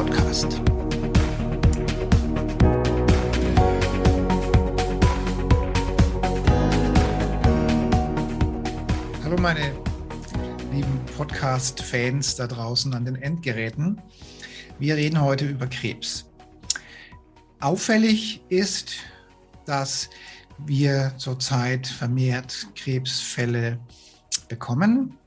[0.00, 0.58] Podcast.
[9.22, 9.74] Hallo meine
[10.72, 14.00] lieben Podcast-Fans da draußen an den Endgeräten.
[14.78, 16.30] Wir reden heute über Krebs.
[17.60, 18.92] Auffällig ist,
[19.66, 20.08] dass
[20.64, 23.78] wir zurzeit vermehrt Krebsfälle
[24.48, 25.19] bekommen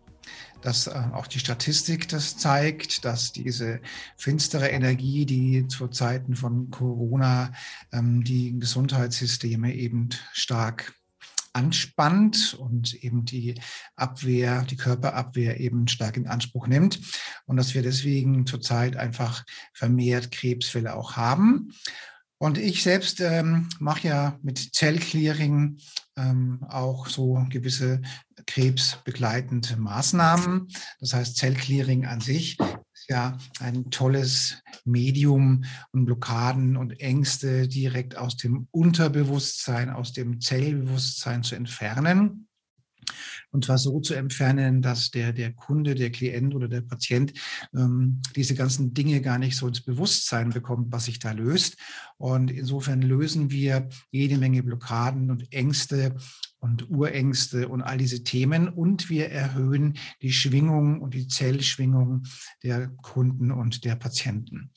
[0.64, 3.82] dass äh, auch die Statistik das zeigt, dass diese
[4.18, 7.52] finstere Energie, die zu Zeiten von Corona
[7.92, 10.94] ähm, die Gesundheitssysteme eben stark
[11.54, 13.56] anspannt und eben die
[13.96, 17.00] Abwehr, die Körperabwehr eben stark in Anspruch nimmt
[17.46, 21.74] und dass wir deswegen zurzeit einfach vermehrt Krebsfälle auch haben.
[22.40, 25.78] Und ich selbst ähm, mache ja mit Zellclearing
[26.18, 28.02] ähm, auch so gewisse
[28.46, 30.68] krebsbegleitende Maßnahmen.
[31.00, 38.18] Das heißt, Zellclearing an sich ist ja ein tolles Medium, um Blockaden und Ängste direkt
[38.18, 42.48] aus dem Unterbewusstsein, aus dem Zellbewusstsein zu entfernen
[43.52, 47.34] und zwar so zu entfernen, dass der, der Kunde, der Klient oder der Patient
[47.76, 51.78] ähm, diese ganzen Dinge gar nicht so ins Bewusstsein bekommt, was sich da löst.
[52.18, 56.16] Und insofern lösen wir jede Menge Blockaden und Ängste
[56.64, 62.24] und Urängste und all diese Themen und wir erhöhen die Schwingung und die Zellschwingung
[62.64, 64.72] der Kunden und der Patienten.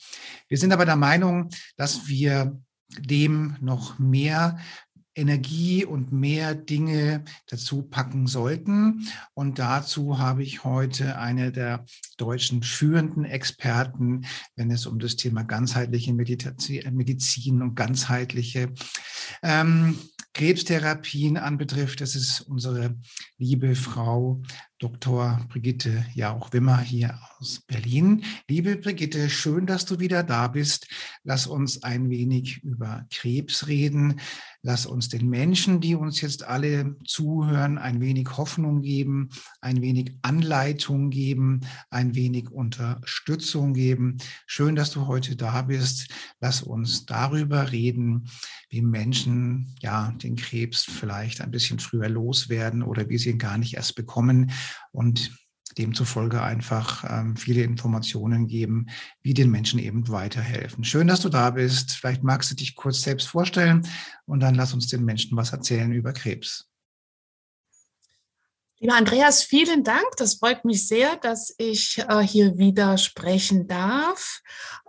[0.49, 2.61] Wir sind aber der Meinung, dass wir
[2.99, 4.59] dem noch mehr
[5.15, 9.07] Energie und mehr Dinge dazu packen sollten.
[9.33, 11.87] Und dazu habe ich heute eine der
[12.19, 14.27] deutschen führenden Experten,
[14.57, 18.75] wenn es um das Thema ganzheitliche Medizin und ganzheitliche
[19.43, 19.99] ähm,
[20.37, 22.03] Krebstherapien anbetrifft.
[22.03, 22.95] Das ist unsere
[23.39, 24.43] liebe Frau
[24.79, 25.41] Dr.
[25.49, 28.25] Brigitte Jauch-Wimmer hier aus Berlin.
[28.47, 30.87] Liebe Brigitte, schön, dass du wieder da bist.
[31.25, 34.21] Lass uns ein wenig über Krebs reden.
[34.61, 39.31] Lass uns den Menschen, die uns jetzt alle zuhören, ein wenig Hoffnung geben,
[39.63, 44.19] ein wenig Anleitung geben, ein wenig Unterstützung geben.
[44.47, 46.09] Schön, dass du heute da bist.
[46.41, 48.29] Lass uns darüber reden,
[48.69, 53.57] wie Menschen ja den Krebs vielleicht ein bisschen früher loswerden oder wie sie ihn gar
[53.57, 54.53] nicht erst bekommen
[54.93, 55.33] und
[55.79, 58.87] demzufolge einfach ähm, viele Informationen geben,
[59.23, 60.85] wie den Menschen eben weiterhelfen.
[60.85, 61.93] Schön, dass du da bist.
[61.93, 63.87] Vielleicht magst du dich kurz selbst vorstellen
[64.25, 66.69] und dann lass uns den Menschen was erzählen über Krebs.
[68.79, 70.05] Lieber Andreas, vielen Dank.
[70.19, 74.43] Das freut mich sehr, dass ich äh, hier wieder sprechen darf.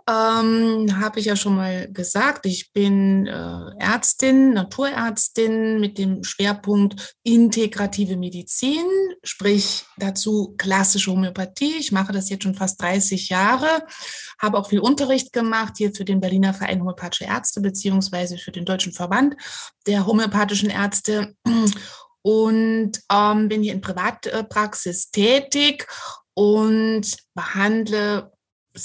[0.08, 7.14] Ähm, Habe ich ja schon mal gesagt, ich bin äh, Ärztin, Naturärztin mit dem Schwerpunkt
[7.24, 8.86] integrative Medizin,
[9.22, 11.76] sprich dazu klassische Homöopathie.
[11.78, 13.68] Ich mache das jetzt schon fast 30 Jahre,
[14.40, 18.64] habe auch viel Unterricht gemacht hier für den Berliner Verein Homöopathische Ärzte beziehungsweise für den
[18.64, 19.36] Deutschen Verband
[19.86, 21.34] der homöopathischen Ärzte
[22.22, 25.86] und ähm, bin hier in Privatpraxis tätig
[26.32, 28.32] und behandle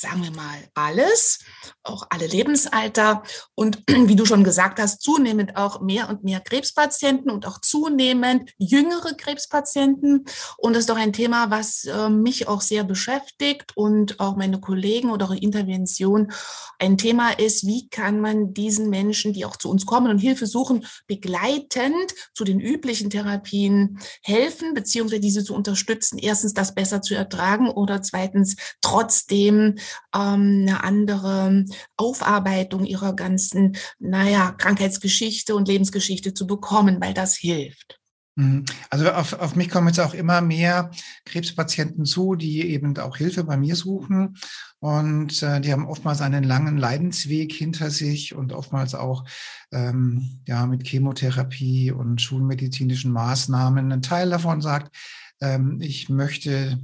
[0.01, 1.39] sagen wir mal, alles,
[1.83, 3.23] auch alle Lebensalter
[3.55, 8.51] und wie du schon gesagt hast, zunehmend auch mehr und mehr Krebspatienten und auch zunehmend
[8.57, 10.25] jüngere Krebspatienten.
[10.57, 14.59] Und das ist doch ein Thema, was äh, mich auch sehr beschäftigt und auch meine
[14.59, 16.31] Kollegen oder auch in Intervention
[16.79, 20.47] ein Thema ist, wie kann man diesen Menschen, die auch zu uns kommen und Hilfe
[20.47, 27.13] suchen, begleitend zu den üblichen Therapien helfen, beziehungsweise diese zu unterstützen, erstens das besser zu
[27.15, 29.75] ertragen oder zweitens trotzdem
[30.15, 31.65] ähm, eine andere
[31.97, 37.99] Aufarbeitung ihrer ganzen, naja, Krankheitsgeschichte und Lebensgeschichte zu bekommen, weil das hilft.
[38.35, 38.65] Mhm.
[38.89, 40.91] Also auf, auf mich kommen jetzt auch immer mehr
[41.25, 44.37] Krebspatienten zu, die eben auch Hilfe bei mir suchen.
[44.79, 49.25] Und äh, die haben oftmals einen langen Leidensweg hinter sich und oftmals auch
[49.71, 53.91] ähm, ja, mit Chemotherapie und schulmedizinischen Maßnahmen.
[53.91, 54.93] Ein Teil davon sagt,
[55.39, 56.79] ähm, ich möchte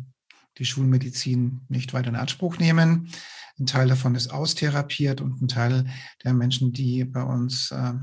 [0.60, 3.10] die Schulmedizin nicht weiter in Anspruch nehmen.
[3.58, 5.86] Ein Teil davon ist austherapiert und ein Teil
[6.24, 7.94] der Menschen, die bei uns äh,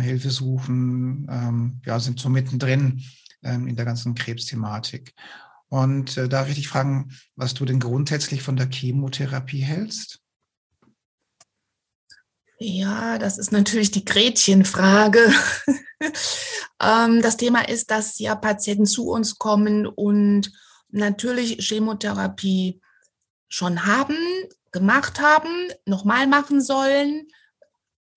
[0.00, 3.02] Hilfe suchen, ähm, ja, sind so mittendrin
[3.42, 5.14] ähm, in der ganzen Krebsthematik.
[5.68, 10.20] Und äh, darf ich dich fragen, was du denn grundsätzlich von der Chemotherapie hältst?
[12.58, 15.20] Ja, das ist natürlich die Gretchenfrage.
[16.82, 20.50] Ähm, das Thema ist, dass ja Patienten zu uns kommen und
[20.92, 22.80] natürlich Chemotherapie
[23.48, 24.16] schon haben,
[24.70, 27.28] gemacht haben, nochmal machen sollen,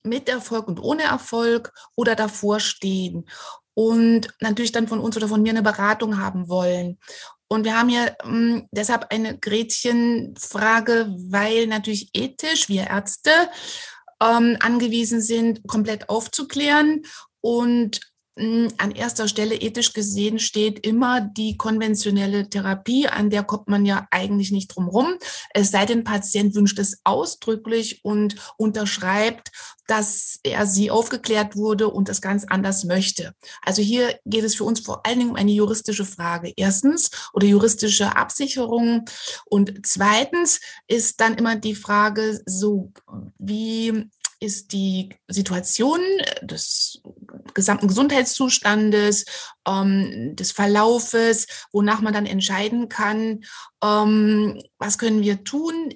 [0.04, 3.28] mit Erfolg und ohne Erfolg oder davor stehen
[3.74, 6.98] und natürlich dann von uns oder von mir eine Beratung haben wollen.
[7.48, 13.32] Und wir haben hier mh, hm, deshalb eine Gretchenfrage, weil natürlich ethisch wir Ärzte
[14.22, 17.04] ähm, angewiesen sind, komplett aufzuklären
[17.42, 18.00] und
[18.38, 24.08] an erster Stelle ethisch gesehen steht immer die konventionelle Therapie, an der kommt man ja
[24.12, 25.16] eigentlich nicht drum rum.
[25.54, 29.52] Es sei denn, Patient wünscht es ausdrücklich und unterschreibt,
[29.88, 33.36] dass er sie aufgeklärt wurde und es ganz anders möchte.
[33.62, 36.52] Also hier geht es für uns vor allen Dingen um eine juristische Frage.
[36.58, 39.06] Erstens oder juristische Absicherung
[39.46, 42.92] und zweitens ist dann immer die Frage so,
[43.38, 44.10] wie
[44.46, 46.00] ist die Situation
[46.42, 47.02] des
[47.56, 49.26] gesamten Gesundheitszustandes,
[49.68, 53.44] ähm, des Verlaufes, wonach man dann entscheiden kann,
[53.84, 55.96] ähm, was können wir tun,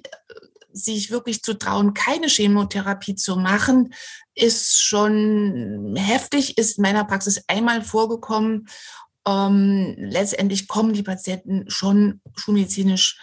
[0.72, 3.94] sich wirklich zu trauen, keine Chemotherapie zu machen,
[4.34, 8.68] ist schon heftig, ist in meiner Praxis einmal vorgekommen.
[9.26, 13.18] Ähm, letztendlich kommen die Patienten schon schulmedizinisch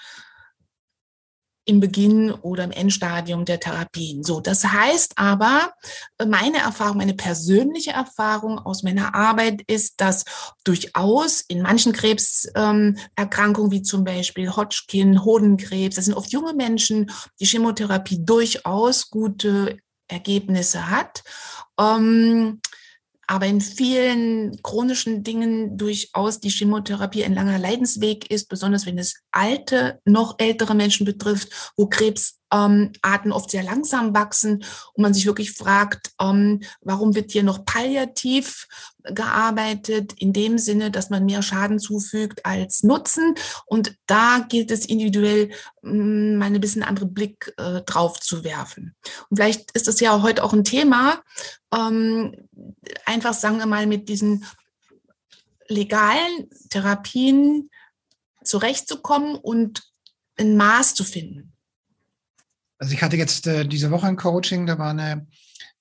[1.67, 4.23] im Beginn oder im Endstadium der Therapien.
[4.23, 5.73] So, das heißt aber,
[6.25, 10.23] meine Erfahrung, meine persönliche Erfahrung aus meiner Arbeit ist, dass
[10.63, 17.11] durchaus in manchen Krebserkrankungen, wie zum Beispiel Hodgkin, Hodenkrebs, das sind oft junge Menschen,
[17.41, 19.77] die Chemotherapie durchaus gute
[20.07, 21.21] Ergebnisse hat.
[21.77, 22.61] Ähm,
[23.27, 29.21] aber in vielen chronischen Dingen durchaus die Chemotherapie ein langer Leidensweg ist, besonders wenn es
[29.31, 32.91] alte, noch ältere Menschen betrifft, wo Krebsarten ähm,
[33.31, 34.63] oft sehr langsam wachsen
[34.93, 38.67] und man sich wirklich fragt, ähm, warum wird hier noch palliativ
[39.03, 43.35] gearbeitet, in dem Sinne, dass man mehr Schaden zufügt als Nutzen.
[43.65, 45.49] Und da gilt es individuell
[45.81, 48.95] mm, mal ein bisschen anderen Blick äh, drauf zu werfen.
[49.29, 51.21] Und vielleicht ist das ja heute auch ein Thema,
[51.73, 52.35] ähm,
[53.05, 54.45] einfach sagen wir mal mit diesen
[55.67, 57.69] legalen Therapien
[58.43, 59.83] zurechtzukommen und
[60.37, 61.53] ein Maß zu finden.
[62.79, 65.27] Also ich hatte jetzt äh, diese Woche ein Coaching, da war eine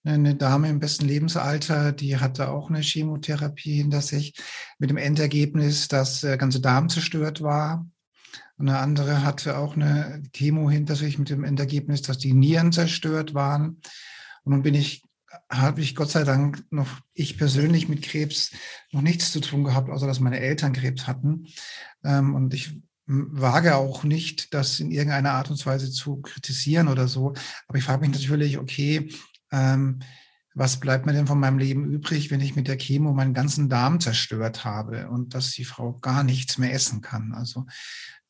[0.06, 4.34] eine Dame im besten Lebensalter, die hatte auch eine Chemotherapie hinter sich,
[4.78, 7.86] mit dem Endergebnis, dass der ganze Darm zerstört war.
[8.58, 13.34] Eine andere hatte auch eine Chemo hinter sich mit dem Endergebnis, dass die Nieren zerstört
[13.34, 13.80] waren.
[14.44, 15.02] Und nun bin ich,
[15.50, 18.52] habe ich Gott sei Dank noch, ich persönlich mit Krebs
[18.92, 21.48] noch nichts zu tun gehabt, außer dass meine Eltern Krebs hatten.
[22.04, 27.08] Ähm, und ich wage auch nicht, das in irgendeiner Art und Weise zu kritisieren oder
[27.08, 27.34] so.
[27.68, 29.12] Aber ich frage mich natürlich, okay,
[29.52, 30.00] ähm,
[30.54, 33.68] was bleibt mir denn von meinem Leben übrig, wenn ich mit der Chemo meinen ganzen
[33.68, 37.32] Darm zerstört habe und dass die Frau gar nichts mehr essen kann?
[37.32, 37.66] Also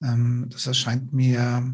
[0.03, 1.73] ähm, das erscheint mir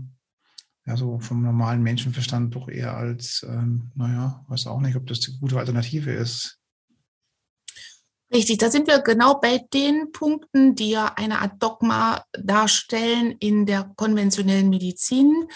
[0.85, 5.21] ja so vom normalen Menschenverstand doch eher als, ähm, naja, weiß auch nicht, ob das
[5.21, 6.62] die gute Alternative ist.
[8.35, 13.67] Richtig, da sind wir genau bei den Punkten, die ja eine Art Dogma darstellen in
[13.67, 15.49] der konventionellen Medizin.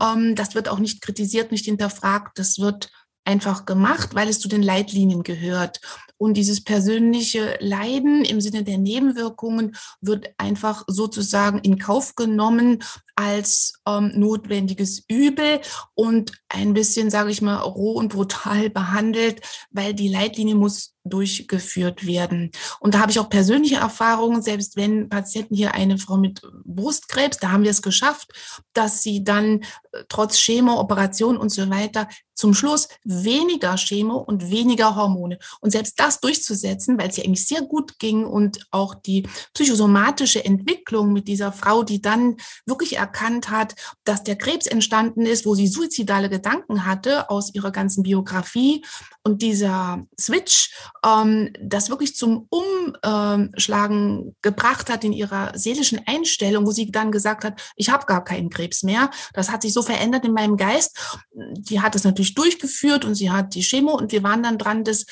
[0.00, 2.38] Ähm, das wird auch nicht kritisiert, nicht hinterfragt.
[2.38, 2.92] Das wird
[3.24, 5.80] einfach gemacht, weil es zu den Leitlinien gehört.
[6.20, 12.84] Und dieses persönliche Leiden im Sinne der Nebenwirkungen wird einfach sozusagen in Kauf genommen
[13.14, 15.60] als ähm, notwendiges Übel
[15.94, 22.06] und ein bisschen, sage ich mal, roh und brutal behandelt, weil die Leitlinie muss durchgeführt
[22.06, 22.50] werden.
[22.80, 27.38] Und da habe ich auch persönliche Erfahrungen, selbst wenn Patienten hier eine Frau mit Brustkrebs,
[27.38, 28.30] da haben wir es geschafft,
[28.74, 29.62] dass sie dann
[29.92, 32.08] äh, trotz Chemo, Operation und so weiter
[32.40, 35.38] zum Schluss weniger Chemo und weniger Hormone.
[35.60, 40.44] Und selbst das durchzusetzen, weil es ja eigentlich sehr gut ging und auch die psychosomatische
[40.44, 45.54] Entwicklung mit dieser Frau, die dann wirklich erkannt hat, dass der Krebs entstanden ist, wo
[45.54, 48.82] sie suizidale Gedanken hatte aus ihrer ganzen Biografie
[49.22, 56.70] und dieser Switch ähm, das wirklich zum Umschlagen gebracht hat in ihrer seelischen Einstellung, wo
[56.70, 59.10] sie dann gesagt hat, ich habe gar keinen Krebs mehr.
[59.34, 60.98] Das hat sich so verändert in meinem Geist.
[61.34, 64.84] Die hat es natürlich durchgeführt und sie hat die Chemo und wir waren dann dran,
[64.84, 65.06] das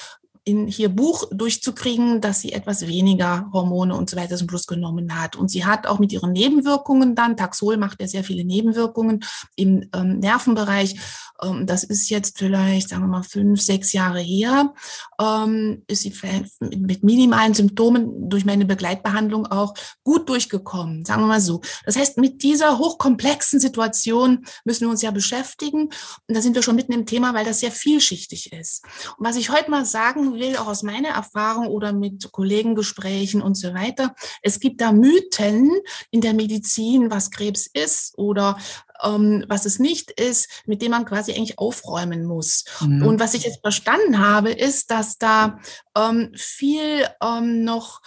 [0.48, 5.20] in hier Buch durchzukriegen, dass sie etwas weniger Hormone und so weiter zum Schluss genommen
[5.20, 5.36] hat.
[5.36, 9.22] Und sie hat auch mit ihren Nebenwirkungen dann, Taxol macht ja sehr viele Nebenwirkungen
[9.56, 10.96] im ähm, Nervenbereich.
[11.42, 14.74] Ähm, das ist jetzt vielleicht, sagen wir mal, fünf, sechs Jahre her,
[15.20, 16.12] ähm, ist sie
[16.60, 21.60] mit minimalen Symptomen durch meine Begleitbehandlung auch gut durchgekommen, sagen wir mal so.
[21.84, 25.82] Das heißt, mit dieser hochkomplexen Situation müssen wir uns ja beschäftigen.
[25.82, 28.84] Und da sind wir schon mitten im Thema, weil das sehr vielschichtig ist.
[29.16, 33.56] Und was ich heute mal sagen will, auch aus meiner Erfahrung oder mit Kollegengesprächen und
[33.56, 35.70] so weiter, es gibt da Mythen
[36.10, 38.58] in der Medizin, was Krebs ist oder
[39.02, 42.64] ähm, was es nicht ist, mit dem man quasi eigentlich aufräumen muss.
[42.80, 43.06] Mhm.
[43.06, 45.58] Und was ich jetzt verstanden habe, ist, dass da
[45.96, 48.00] ähm, viel ähm, noch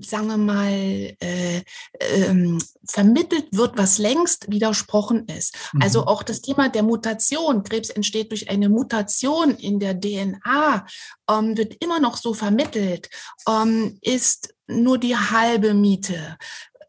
[0.00, 1.62] sagen wir mal, äh,
[2.00, 5.56] ähm, vermittelt wird, was längst widersprochen ist.
[5.72, 5.82] Mhm.
[5.82, 10.86] Also auch das Thema der Mutation, Krebs entsteht durch eine Mutation in der DNA,
[11.30, 13.10] ähm, wird immer noch so vermittelt,
[13.48, 16.38] ähm, ist nur die halbe Miete.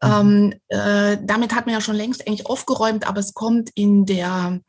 [0.04, 0.12] Mhm.
[0.12, 4.60] Ähm, äh, damit hat man ja schon längst eigentlich aufgeräumt, aber es kommt in der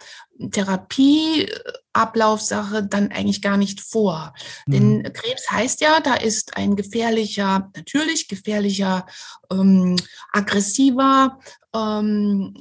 [0.51, 4.33] Therapieablaufsache dann eigentlich gar nicht vor.
[4.65, 4.71] Mhm.
[4.71, 9.05] Denn Krebs heißt ja, da ist ein gefährlicher, natürlich gefährlicher,
[9.51, 9.95] ähm,
[10.31, 11.39] aggressiver
[11.75, 12.53] ähm,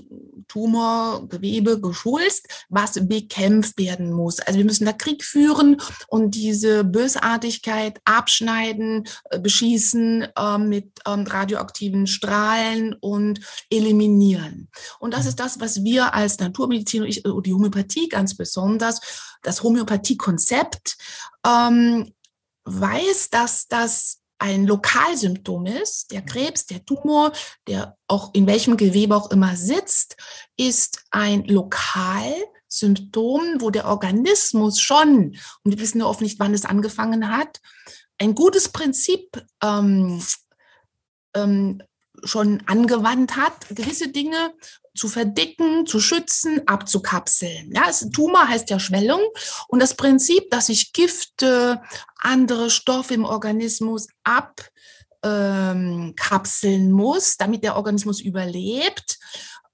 [0.48, 4.40] Tumor, Gewebe geschulst, was bekämpft werden muss.
[4.40, 11.26] Also wir müssen da Krieg führen und diese Bösartigkeit abschneiden, äh, beschießen äh, mit ähm,
[11.26, 14.68] radioaktiven Strahlen und eliminieren.
[14.98, 19.00] Und das ist das, was wir als Naturmedizin und äh, die Homöopathie ganz besonders,
[19.42, 20.96] das Homöopathie-Konzept
[21.46, 22.12] ähm,
[22.64, 27.32] weiß, dass das ein Lokalsymptom ist, der Krebs, der Tumor,
[27.66, 30.18] der auch in welchem Gewebe auch immer sitzt,
[30.58, 36.66] ist ein Lokalsymptom, wo der Organismus schon, und wir wissen ja oft nicht, wann es
[36.66, 37.62] angefangen hat,
[38.18, 40.22] ein gutes Prinzip ähm,
[41.34, 41.82] ähm,
[42.22, 44.52] schon angewandt hat, gewisse Dinge
[44.96, 47.72] zu verdicken, zu schützen, abzukapseln.
[47.74, 49.20] Ja, es, Tumor heißt ja Schwellung
[49.68, 51.80] und das Prinzip, dass sich Gifte,
[52.18, 56.14] andere Stoffe im Organismus abkapseln
[56.86, 59.18] ähm, muss, damit der Organismus überlebt,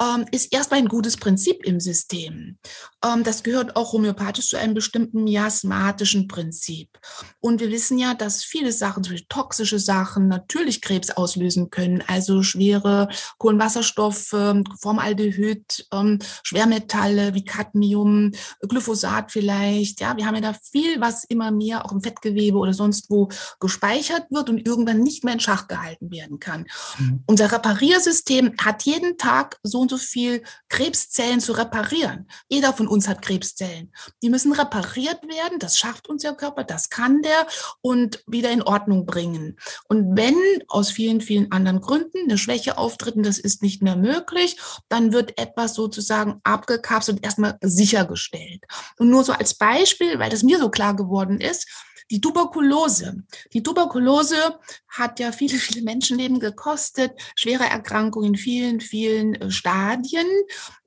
[0.00, 2.58] ähm, ist erstmal ein gutes Prinzip im System.
[3.04, 6.98] Ähm, das gehört auch homöopathisch zu einem bestimmten miasmatischen Prinzip.
[7.40, 12.02] Und wir wissen ja, dass viele Sachen, zum Beispiel toxische Sachen, natürlich Krebs auslösen können.
[12.06, 14.34] Also schwere Kohlenwasserstoffe,
[14.80, 18.32] Formaldehyd, ähm, Schwermetalle wie Cadmium,
[18.66, 20.00] Glyphosat vielleicht.
[20.00, 23.28] Ja, wir haben ja da viel, was immer mehr auch im Fettgewebe oder sonst wo
[23.58, 26.66] gespeichert wird und irgendwann nicht mehr in Schach gehalten werden kann.
[26.98, 27.22] Mhm.
[27.26, 32.28] Unser Repariersystem hat jeden Tag so so viel Krebszellen zu reparieren.
[32.48, 33.92] Jeder von uns hat Krebszellen.
[34.22, 35.58] Die müssen repariert werden.
[35.58, 37.46] Das schafft unser Körper, das kann der
[37.82, 39.58] und wieder in Ordnung bringen.
[39.88, 40.36] Und wenn
[40.68, 44.56] aus vielen, vielen anderen Gründen eine Schwäche auftritt und das ist nicht mehr möglich,
[44.88, 48.64] dann wird etwas sozusagen abgekapselt und erstmal sichergestellt.
[48.98, 51.68] Und nur so als Beispiel, weil das mir so klar geworden ist,
[52.10, 53.22] die Tuberkulose.
[53.52, 60.26] Die Tuberkulose hat ja viele, viele Menschenleben gekostet, schwere Erkrankungen in vielen, vielen äh, Stadien.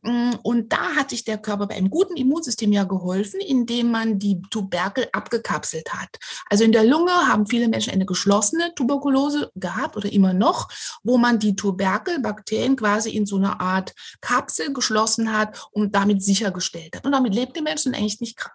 [0.01, 4.19] Mm, und da hat sich der Körper bei einem guten Immunsystem ja geholfen, indem man
[4.19, 6.19] die Tuberkel abgekapselt hat.
[6.49, 10.69] Also in der Lunge haben viele Menschen eine geschlossene Tuberkulose gehabt oder immer noch,
[11.03, 16.97] wo man die Tuberkelbakterien quasi in so eine Art Kapsel geschlossen hat und damit sichergestellt
[16.97, 17.05] hat.
[17.05, 18.53] Und damit lebt die Menschen eigentlich nicht krank.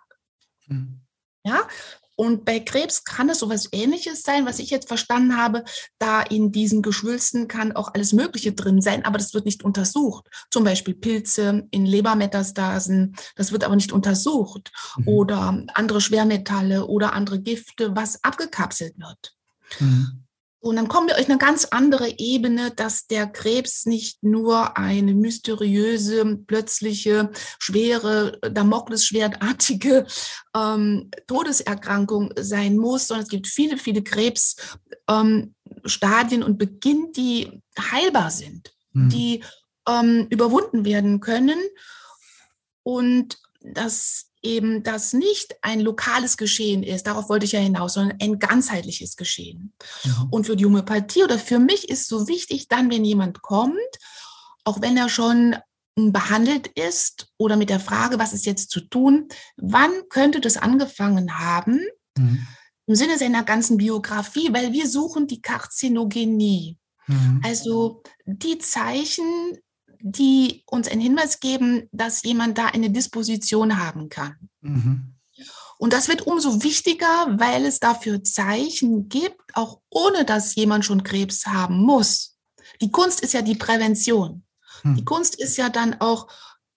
[0.66, 1.00] Mhm.
[1.44, 1.66] Ja,
[2.20, 5.62] und bei Krebs kann es sowas ähnliches sein, was ich jetzt verstanden habe,
[6.00, 10.28] da in diesen Geschwülsten kann auch alles Mögliche drin sein, aber das wird nicht untersucht.
[10.50, 14.72] Zum Beispiel Pilze in Lebermetastasen, das wird aber nicht untersucht.
[14.96, 15.08] Mhm.
[15.08, 19.36] Oder andere Schwermetalle oder andere Gifte, was abgekapselt wird.
[19.78, 20.24] Mhm.
[20.60, 25.14] Und dann kommen wir euch eine ganz andere Ebene, dass der Krebs nicht nur eine
[25.14, 30.06] mysteriöse, plötzliche, schwere, Damoklesschwertartige
[30.56, 34.72] ähm, Todeserkrankung sein muss, sondern es gibt viele, viele Krebsstadien
[35.08, 39.08] ähm, und Beginn, die heilbar sind, mhm.
[39.10, 39.44] die
[39.88, 41.58] ähm, überwunden werden können.
[42.82, 48.18] Und das eben das nicht ein lokales Geschehen ist, darauf wollte ich ja hinaus, sondern
[48.20, 49.72] ein ganzheitliches Geschehen.
[50.04, 50.28] Ja.
[50.30, 53.78] Und für die Homöopathie oder für mich ist so wichtig, dann, wenn jemand kommt,
[54.64, 55.56] auch wenn er schon
[55.96, 61.38] behandelt ist oder mit der Frage, was ist jetzt zu tun, wann könnte das angefangen
[61.38, 61.80] haben,
[62.16, 62.46] mhm.
[62.86, 66.78] im Sinne seiner ganzen Biografie, weil wir suchen die Karzinogenie.
[67.08, 67.40] Mhm.
[67.42, 69.58] Also die Zeichen,
[70.00, 74.36] die uns einen Hinweis geben, dass jemand da eine Disposition haben kann.
[74.60, 75.14] Mhm.
[75.78, 81.04] Und das wird umso wichtiger, weil es dafür Zeichen gibt, auch ohne dass jemand schon
[81.04, 82.36] Krebs haben muss.
[82.80, 84.42] Die Kunst ist ja die Prävention.
[84.82, 84.96] Hm.
[84.96, 86.28] Die Kunst ist ja dann auch,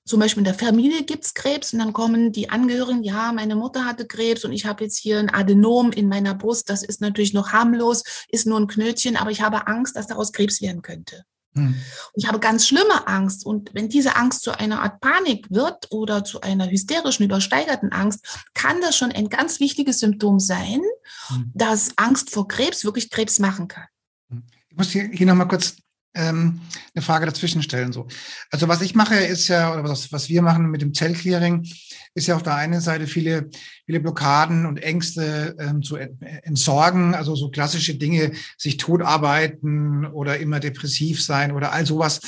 [0.06, 3.56] zum Beispiel in der Familie gibt es Krebs und dann kommen die Angehörigen, ja, meine
[3.56, 6.70] Mutter hatte Krebs und ich habe jetzt hier ein Adenom in meiner Brust.
[6.70, 10.32] Das ist natürlich noch harmlos, ist nur ein Knötchen, aber ich habe Angst, dass daraus
[10.32, 11.24] Krebs werden könnte.
[11.54, 11.76] Hm.
[12.16, 13.46] Ich habe ganz schlimme Angst.
[13.46, 18.26] Und wenn diese Angst zu einer Art Panik wird oder zu einer hysterischen, übersteigerten Angst,
[18.54, 20.82] kann das schon ein ganz wichtiges Symptom sein,
[21.28, 21.52] hm.
[21.54, 23.86] dass Angst vor Krebs wirklich Krebs machen kann.
[24.30, 24.44] Hm.
[24.70, 25.76] Ich muss hier, hier nochmal kurz
[26.14, 26.62] ähm,
[26.94, 27.92] eine Frage dazwischen stellen.
[27.92, 28.08] So.
[28.50, 31.68] Also was ich mache, ist ja, oder was, was wir machen mit dem Zellclearing,
[32.14, 33.50] ist ja auf der einen Seite viele,
[33.86, 40.60] viele Blockaden und Ängste ähm, zu entsorgen, also so klassische Dinge, sich totarbeiten oder immer
[40.60, 42.20] depressiv sein oder all sowas.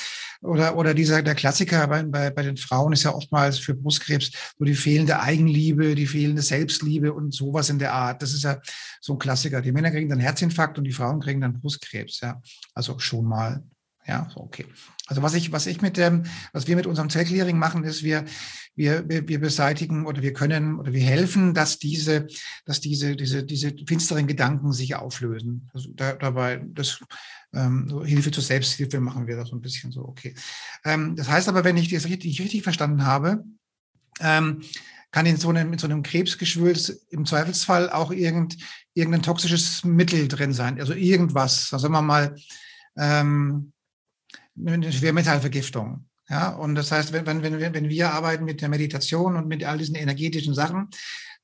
[0.44, 4.32] Oder, oder dieser, der Klassiker bei, bei, bei den Frauen ist ja oftmals für Brustkrebs
[4.60, 8.22] so die fehlende Eigenliebe, die fehlende Selbstliebe und sowas in der Art.
[8.22, 8.60] Das ist ja
[9.00, 9.62] so ein Klassiker.
[9.62, 12.42] Die Männer kriegen dann Herzinfarkt und die Frauen kriegen dann Brustkrebs, ja.
[12.74, 13.64] Also schon mal
[14.06, 14.66] ja, so okay.
[15.08, 18.26] Also was ich, was ich mit dem, was wir mit unserem Zellclearing machen, ist, wir,
[18.76, 22.28] wir, wir beseitigen oder wir können oder wir helfen, dass diese,
[22.66, 25.70] dass diese, diese, diese finsteren Gedanken sich auflösen.
[25.74, 27.00] Also da, dabei, das
[27.54, 30.34] ähm, so Hilfe zur Selbsthilfe machen wir das so ein bisschen so, okay.
[30.86, 33.44] Ähm, das heißt aber, wenn ich das richtig, richtig verstanden habe,
[34.22, 34.62] ähm,
[35.12, 36.74] kann in so einem, in so einem Krebsgeschwür
[37.10, 38.58] im Zweifelsfall auch irgend,
[38.96, 40.80] irgendein toxisches Mittel drin sein.
[40.80, 42.36] Also irgendwas, also sagen wir mal,
[42.98, 43.73] ähm,
[44.58, 46.06] eine Schwermetallvergiftung.
[46.30, 49.78] Ja, und das heißt, wenn, wenn, wenn wir arbeiten mit der Meditation und mit all
[49.78, 50.90] diesen energetischen Sachen,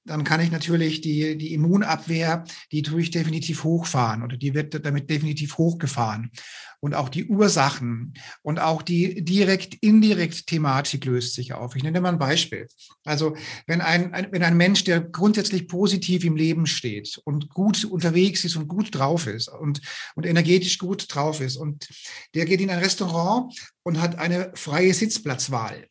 [0.09, 4.83] dann kann ich natürlich die, die Immunabwehr, die tue ich definitiv hochfahren oder die wird
[4.83, 6.31] damit definitiv hochgefahren.
[6.79, 11.75] Und auch die Ursachen und auch die direkt-indirekt-Thematik löst sich auf.
[11.75, 12.67] Ich nenne mal ein Beispiel.
[13.03, 13.35] Also
[13.67, 18.45] wenn ein, ein, wenn ein Mensch, der grundsätzlich positiv im Leben steht und gut unterwegs
[18.45, 19.81] ist und gut drauf ist und,
[20.15, 21.87] und energetisch gut drauf ist und
[22.33, 25.88] der geht in ein Restaurant und hat eine freie Sitzplatzwahl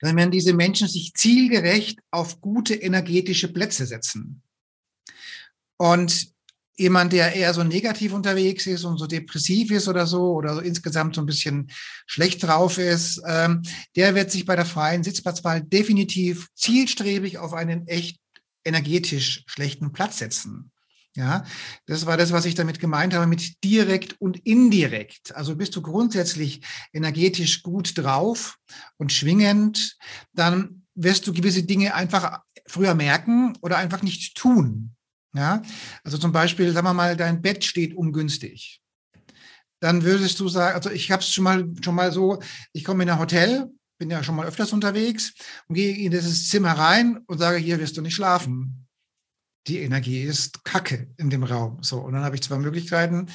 [0.00, 4.42] dann werden diese Menschen sich zielgerecht auf gute energetische Plätze setzen.
[5.76, 6.32] Und
[6.78, 10.60] jemand, der eher so negativ unterwegs ist und so depressiv ist oder so oder so
[10.60, 11.70] insgesamt so ein bisschen
[12.06, 13.62] schlecht drauf ist, ähm,
[13.96, 18.20] der wird sich bei der freien Sitzplatzwahl definitiv zielstrebig auf einen echt
[18.64, 20.70] energetisch schlechten Platz setzen.
[21.18, 21.44] Ja,
[21.86, 25.34] das war das, was ich damit gemeint habe mit direkt und indirekt.
[25.34, 26.60] Also bist du grundsätzlich
[26.92, 28.56] energetisch gut drauf
[28.98, 29.96] und schwingend,
[30.32, 34.94] dann wirst du gewisse Dinge einfach früher merken oder einfach nicht tun.
[35.34, 35.60] Ja,
[36.04, 38.80] also zum Beispiel, sagen wir mal, dein Bett steht ungünstig.
[39.80, 42.40] Dann würdest du sagen, also ich habe es schon mal, schon mal so,
[42.72, 43.66] ich komme in ein Hotel,
[43.98, 45.34] bin ja schon mal öfters unterwegs
[45.66, 48.87] und gehe in dieses Zimmer rein und sage, hier wirst du nicht schlafen
[49.68, 51.78] die Energie ist Kacke in dem Raum.
[51.82, 53.26] So, und dann habe ich zwei Möglichkeiten,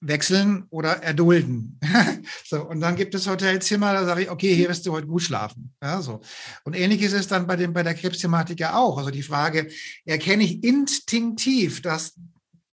[0.00, 1.78] wechseln oder erdulden.
[2.46, 5.22] so, und dann gibt es Hotelzimmer, da sage ich, okay, hier wirst du heute gut
[5.22, 5.74] schlafen.
[5.82, 6.20] Ja, so.
[6.64, 8.96] Und ähnlich ist es dann bei, dem, bei der Krebsthematik ja auch.
[8.96, 9.68] Also die Frage,
[10.04, 12.14] erkenne ich instinktiv, dass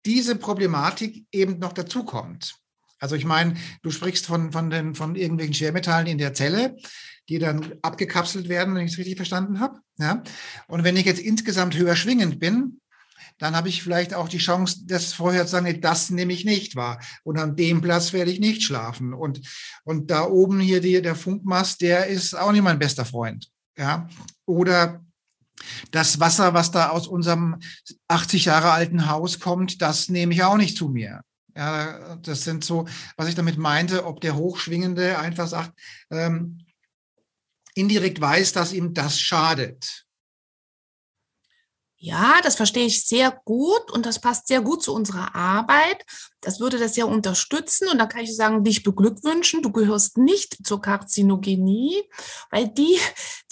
[0.05, 2.55] diese Problematik eben noch dazukommt.
[2.99, 6.75] Also ich meine, du sprichst von, von, den, von irgendwelchen Schwermetallen in der Zelle
[7.29, 9.79] die dann abgekapselt werden, wenn ich es richtig verstanden habe.
[9.97, 10.23] Ja?
[10.67, 12.81] Und wenn ich jetzt insgesamt höher schwingend bin,
[13.43, 16.45] dann habe ich vielleicht auch die Chance, das vorher zu sagen, nee, das nehme ich
[16.45, 17.01] nicht wahr.
[17.25, 19.13] Und an dem Platz werde ich nicht schlafen.
[19.13, 19.41] Und,
[19.83, 23.49] und da oben hier die, der Funkmast, der ist auch nicht mein bester Freund.
[23.77, 24.07] Ja?
[24.45, 25.03] Oder
[25.91, 27.59] das Wasser, was da aus unserem
[28.07, 31.19] 80 Jahre alten Haus kommt, das nehme ich auch nicht zu mir.
[31.53, 35.77] Ja, das sind so, was ich damit meinte, ob der Hochschwingende einfach sagt,
[36.11, 36.59] ähm,
[37.75, 40.02] indirekt weiß, dass ihm das schadet.
[42.05, 46.03] Ja, das verstehe ich sehr gut und das passt sehr gut zu unserer Arbeit.
[46.41, 49.61] Das würde das sehr unterstützen und da kann ich sagen, dich beglückwünschen.
[49.61, 52.03] Du gehörst nicht zur Karzinogenie,
[52.51, 52.99] weil die,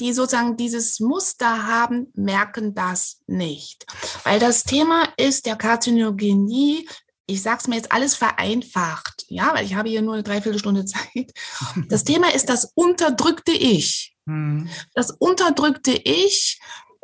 [0.01, 3.85] die sozusagen dieses Muster haben, merken das nicht.
[4.25, 6.89] Weil das Thema ist der Karzinogenie
[7.27, 10.83] ich sage es mir jetzt alles vereinfacht, ja, weil ich habe hier nur eine Dreiviertelstunde
[10.83, 11.31] Zeit.
[11.87, 14.13] Das Thema ist das unterdrückte Ich.
[14.25, 14.67] Mhm.
[14.93, 16.59] Das unterdrückte Ich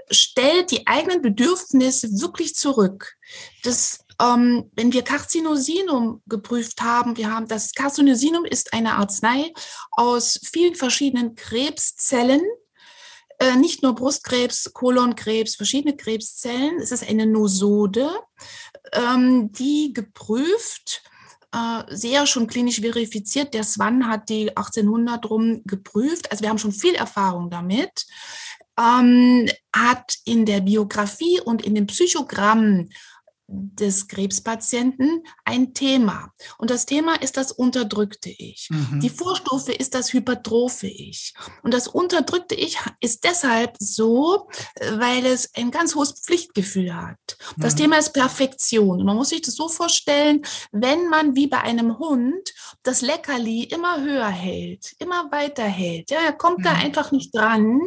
[0.09, 3.15] stellt die eigenen Bedürfnisse wirklich zurück.
[3.63, 9.53] Das, ähm, wenn wir Carcinosinum geprüft haben, wir haben das Carcinosinum ist eine Arznei
[9.91, 12.41] aus vielen verschiedenen Krebszellen,
[13.39, 16.79] äh, nicht nur Brustkrebs, Kolonkrebs, verschiedene Krebszellen.
[16.79, 18.09] Es ist eine Nosode,
[18.93, 21.03] ähm, die geprüft
[21.53, 23.53] äh, sehr schon klinisch verifiziert.
[23.53, 26.29] Der Swan hat die 1800 rum geprüft.
[26.31, 28.05] Also wir haben schon viel Erfahrung damit.
[28.79, 32.91] Ähm, hat in der Biografie und in den Psychogrammen
[33.47, 36.33] des Krebspatienten ein Thema.
[36.57, 38.67] Und das Thema ist das unterdrückte Ich.
[38.69, 38.99] Mhm.
[38.99, 41.33] Die Vorstufe ist das hypertrophe Ich.
[41.63, 44.49] Und das unterdrückte Ich ist deshalb so,
[44.97, 47.37] weil es ein ganz hohes Pflichtgefühl hat.
[47.55, 47.77] Das mhm.
[47.77, 48.99] Thema ist Perfektion.
[48.99, 50.41] Und man muss sich das so vorstellen,
[50.73, 56.19] wenn man wie bei einem Hund das Leckerli immer höher hält, immer weiter hält, ja,
[56.19, 56.63] er kommt mhm.
[56.63, 57.79] da einfach nicht dran,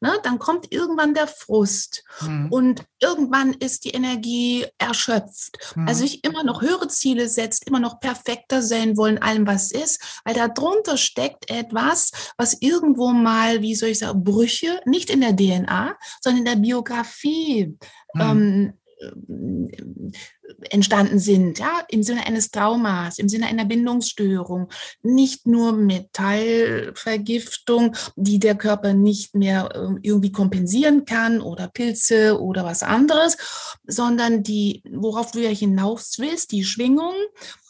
[0.00, 2.04] ne, dann kommt irgendwann der Frust.
[2.20, 2.52] Mhm.
[2.52, 5.76] Und irgendwann ist die Energie erschöpft erschöpft.
[5.76, 5.88] Mhm.
[5.88, 10.20] Also sich immer noch höhere Ziele setzt, immer noch perfekter sein wollen, allem was ist,
[10.24, 15.20] weil da drunter steckt etwas, was irgendwo mal, wie soll ich sagen, Brüche, nicht in
[15.20, 17.76] der DNA, sondern in der Biografie
[18.14, 18.20] mhm.
[18.20, 18.72] ähm,
[20.70, 24.68] entstanden sind, ja, im Sinne eines Traumas, im Sinne einer Bindungsstörung,
[25.02, 32.64] nicht nur Metallvergiftung, die der Körper nicht mehr ähm, irgendwie kompensieren kann oder Pilze oder
[32.64, 33.36] was anderes,
[33.86, 37.14] sondern die, worauf du ja hinaus willst, die Schwingung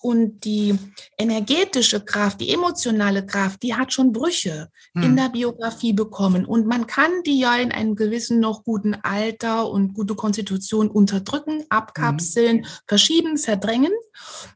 [0.01, 0.79] und die
[1.17, 5.03] energetische Kraft, die emotionale Kraft, die hat schon Brüche hm.
[5.03, 6.45] in der Biografie bekommen.
[6.45, 11.65] Und man kann die ja in einem gewissen noch guten Alter und gute Konstitution unterdrücken,
[11.69, 12.67] abkapseln, hm.
[12.87, 13.93] Verschieben, verdrängen.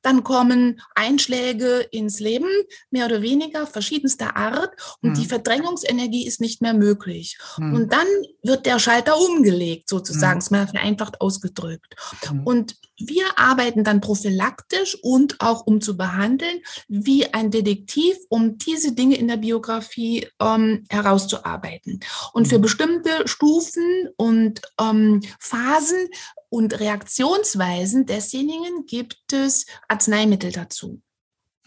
[0.03, 2.49] Dann kommen Einschläge ins Leben,
[2.91, 4.71] mehr oder weniger verschiedenster Art.
[5.03, 5.23] Und hm.
[5.23, 7.39] die Verdrängungsenergie ist nicht mehr möglich.
[7.57, 7.75] Hm.
[7.75, 8.07] Und dann
[8.43, 10.39] wird der Schalter umgelegt, sozusagen, hm.
[10.39, 11.95] ist mal vereinfacht ausgedrückt.
[12.27, 12.43] Hm.
[12.45, 18.93] Und wir arbeiten dann prophylaktisch und auch um zu behandeln, wie ein Detektiv, um diese
[18.93, 22.01] Dinge in der Biografie ähm, herauszuarbeiten.
[22.33, 22.63] Und für mhm.
[22.63, 26.09] bestimmte Stufen und ähm, Phasen
[26.53, 31.01] und Reaktionsweisen desjenigen gibt es Arzneimittel dazu.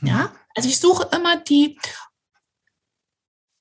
[0.01, 0.29] Ja, mhm.
[0.53, 1.79] also ich suche immer die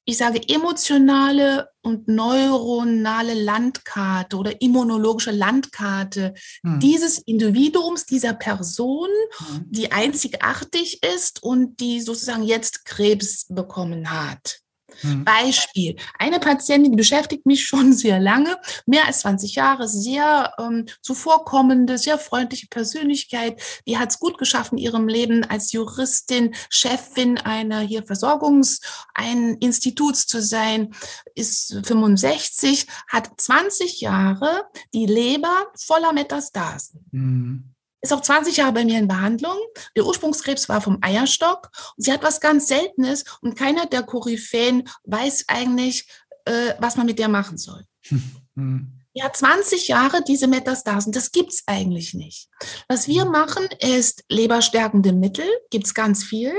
[0.06, 6.78] ich sage, emotionale und neuronale Landkarte oder immunologische Landkarte hm.
[6.78, 9.08] dieses Individuums, dieser Person,
[9.38, 9.64] hm.
[9.70, 14.60] die einzigartig ist und die sozusagen jetzt Krebs bekommen hat.
[15.02, 15.24] Mhm.
[15.24, 15.96] Beispiel.
[16.18, 21.98] Eine Patientin, die beschäftigt mich schon sehr lange, mehr als 20 Jahre, sehr ähm, zuvorkommende,
[21.98, 23.60] sehr freundliche Persönlichkeit.
[23.86, 28.80] Die hat es gut geschafft in ihrem Leben als Juristin, Chefin einer hier Versorgungs-,
[29.14, 30.94] ein Instituts zu sein,
[31.34, 37.06] ist 65, hat 20 Jahre die Leber voller Metastasen.
[37.10, 37.73] Mhm
[38.04, 39.56] ist auch 20 Jahre bei mir in Behandlung.
[39.96, 41.70] Der Ursprungskrebs war vom Eierstock.
[41.96, 46.06] Und sie hat was ganz Seltenes und keiner der Koryphäen weiß eigentlich,
[46.44, 47.84] äh, was man mit der machen soll.
[48.56, 49.00] Hm.
[49.14, 52.48] Ja, 20 Jahre diese Metastasen, das gibt's eigentlich nicht.
[52.86, 53.32] Was wir hm.
[53.32, 56.54] machen, ist leberstärkende Mittel, gibt's ganz viel.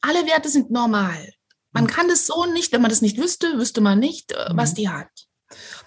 [0.00, 1.32] Alle Werte sind normal.
[1.72, 1.90] Man hm.
[1.90, 4.90] kann das so nicht, wenn man das nicht wüsste, wüsste man nicht, äh, was die
[4.90, 5.10] hat.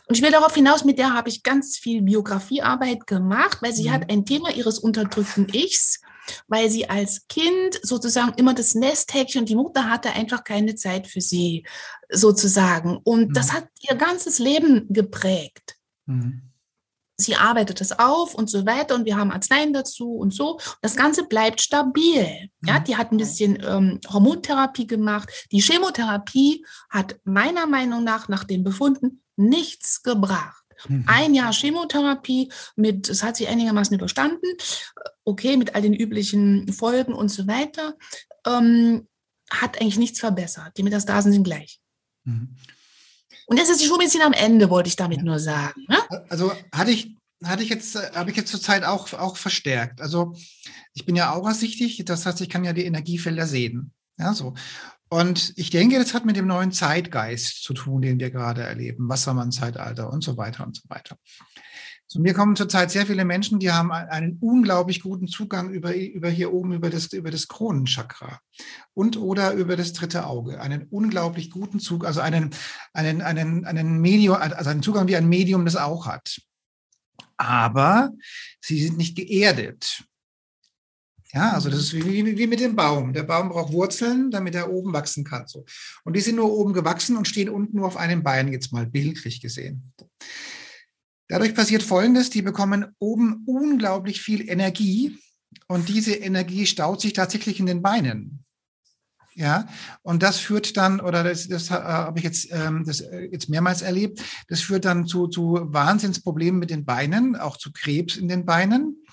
[0.07, 3.89] Und ich will darauf hinaus, mit der habe ich ganz viel Biografiearbeit gemacht, weil sie
[3.89, 3.93] mhm.
[3.93, 6.01] hat ein Thema ihres unterdrückten Ichs,
[6.47, 11.07] weil sie als Kind sozusagen immer das Nesthäkchen und die Mutter hatte einfach keine Zeit
[11.07, 11.65] für sie
[12.09, 12.97] sozusagen.
[13.03, 13.33] Und mhm.
[13.33, 15.77] das hat ihr ganzes Leben geprägt.
[16.05, 16.51] Mhm.
[17.17, 20.59] Sie arbeitet es auf und so weiter und wir haben Arzneien dazu und so.
[20.81, 22.49] Das Ganze bleibt stabil.
[22.65, 22.83] Ja, mhm.
[22.83, 25.29] die hat ein bisschen ähm, Hormontherapie gemacht.
[25.51, 30.63] Die Chemotherapie hat meiner Meinung nach nach den Befunden nichts gebracht.
[30.87, 31.05] Mhm.
[31.07, 34.45] Ein Jahr Chemotherapie mit, es hat sie einigermaßen überstanden,
[35.23, 37.95] okay, mit all den üblichen Folgen und so weiter,
[38.45, 39.07] ähm,
[39.49, 40.77] hat eigentlich nichts verbessert.
[40.77, 41.79] Die Metastasen sind gleich.
[42.23, 42.55] Mhm.
[43.47, 45.85] Und jetzt ist die Schulmedizin am Ende, wollte ich damit nur sagen.
[45.87, 45.97] Ne?
[46.29, 50.01] Also hatte ich, hatte ich jetzt, habe ich jetzt zurzeit auch, auch verstärkt.
[50.01, 50.35] Also
[50.93, 53.93] ich bin ja aurasichtig, das heißt, ich kann ja die Energiefelder sehen.
[54.17, 54.55] Ja, so.
[55.15, 59.07] Und ich denke, das hat mit dem neuen Zeitgeist zu tun, den wir gerade erleben,
[59.07, 61.17] Wassermann-Zeitalter und so weiter und so weiter.
[62.05, 66.27] Zu mir kommen zurzeit sehr viele Menschen, die haben einen unglaublich guten Zugang über, über
[66.27, 68.41] hier oben, über das, über das Kronenchakra
[68.93, 70.59] und oder über das dritte Auge.
[70.59, 72.49] Einen unglaublich guten Zugang, also einen,
[72.91, 76.41] einen, einen, einen Medium, also einen Zugang, wie ein Medium das auch hat.
[77.37, 78.11] Aber
[78.59, 80.03] sie sind nicht geerdet.
[81.35, 83.11] Ja, also das ist wie, wie mit dem Baum.
[83.11, 85.45] Der Baum braucht Wurzeln, damit er oben wachsen kann.
[85.47, 85.65] So.
[86.05, 88.85] Und die sind nur oben gewachsen und stehen unten nur auf einem Bein, jetzt mal
[88.85, 89.91] bildlich gesehen.
[91.27, 95.17] Dadurch passiert Folgendes, die bekommen oben unglaublich viel Energie
[95.67, 98.45] und diese Energie staut sich tatsächlich in den Beinen.
[99.33, 99.67] Ja,
[100.03, 103.81] und das führt dann, oder das, das habe ich jetzt, ähm, das äh, jetzt mehrmals
[103.81, 108.45] erlebt, das führt dann zu, zu Wahnsinnsproblemen mit den Beinen, auch zu Krebs in den
[108.45, 109.05] Beinen.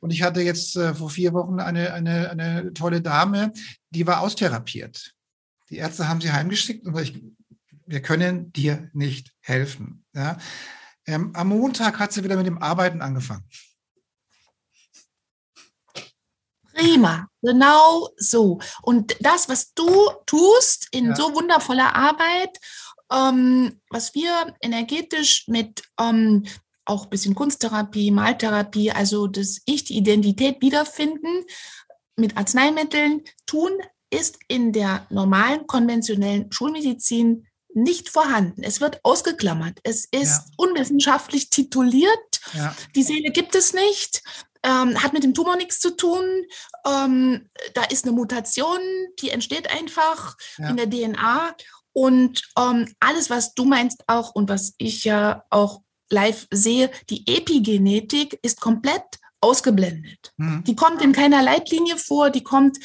[0.00, 3.52] Und ich hatte jetzt äh, vor vier Wochen eine, eine, eine tolle Dame,
[3.90, 5.12] die war austherapiert.
[5.70, 7.20] Die Ärzte haben sie heimgeschickt und ich
[7.88, 10.04] wir können dir nicht helfen.
[10.14, 10.38] Ja?
[11.06, 13.44] Ähm, am Montag hat sie wieder mit dem Arbeiten angefangen.
[16.74, 18.60] Prima, genau so.
[18.82, 19.88] Und das, was du
[20.26, 21.16] tust in ja.
[21.16, 22.56] so wundervoller Arbeit,
[23.10, 26.44] ähm, was wir energetisch mit ähm,
[26.88, 31.44] auch ein bisschen Kunsttherapie, Maltherapie, also das Ich, die Identität wiederfinden,
[32.16, 33.70] mit Arzneimitteln tun,
[34.10, 38.62] ist in der normalen konventionellen Schulmedizin nicht vorhanden.
[38.62, 39.78] Es wird ausgeklammert.
[39.82, 40.44] Es ist ja.
[40.56, 42.40] unwissenschaftlich tituliert.
[42.54, 42.74] Ja.
[42.94, 44.22] Die Seele gibt es nicht.
[44.64, 46.24] Ähm, hat mit dem Tumor nichts zu tun.
[46.86, 48.80] Ähm, da ist eine Mutation,
[49.20, 50.70] die entsteht einfach ja.
[50.70, 51.54] in der DNA.
[51.92, 57.26] Und ähm, alles, was du meinst auch und was ich ja auch live sehe, die
[57.26, 59.02] Epigenetik ist komplett
[59.40, 60.32] ausgeblendet.
[60.36, 60.64] Mhm.
[60.64, 62.78] Die kommt in keiner Leitlinie vor, die kommt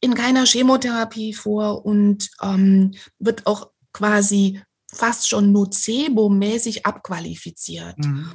[0.00, 4.60] in keiner Chemotherapie vor und ähm, wird auch quasi
[4.92, 7.98] fast schon nocebo-mäßig abqualifiziert.
[7.98, 8.32] Mhm.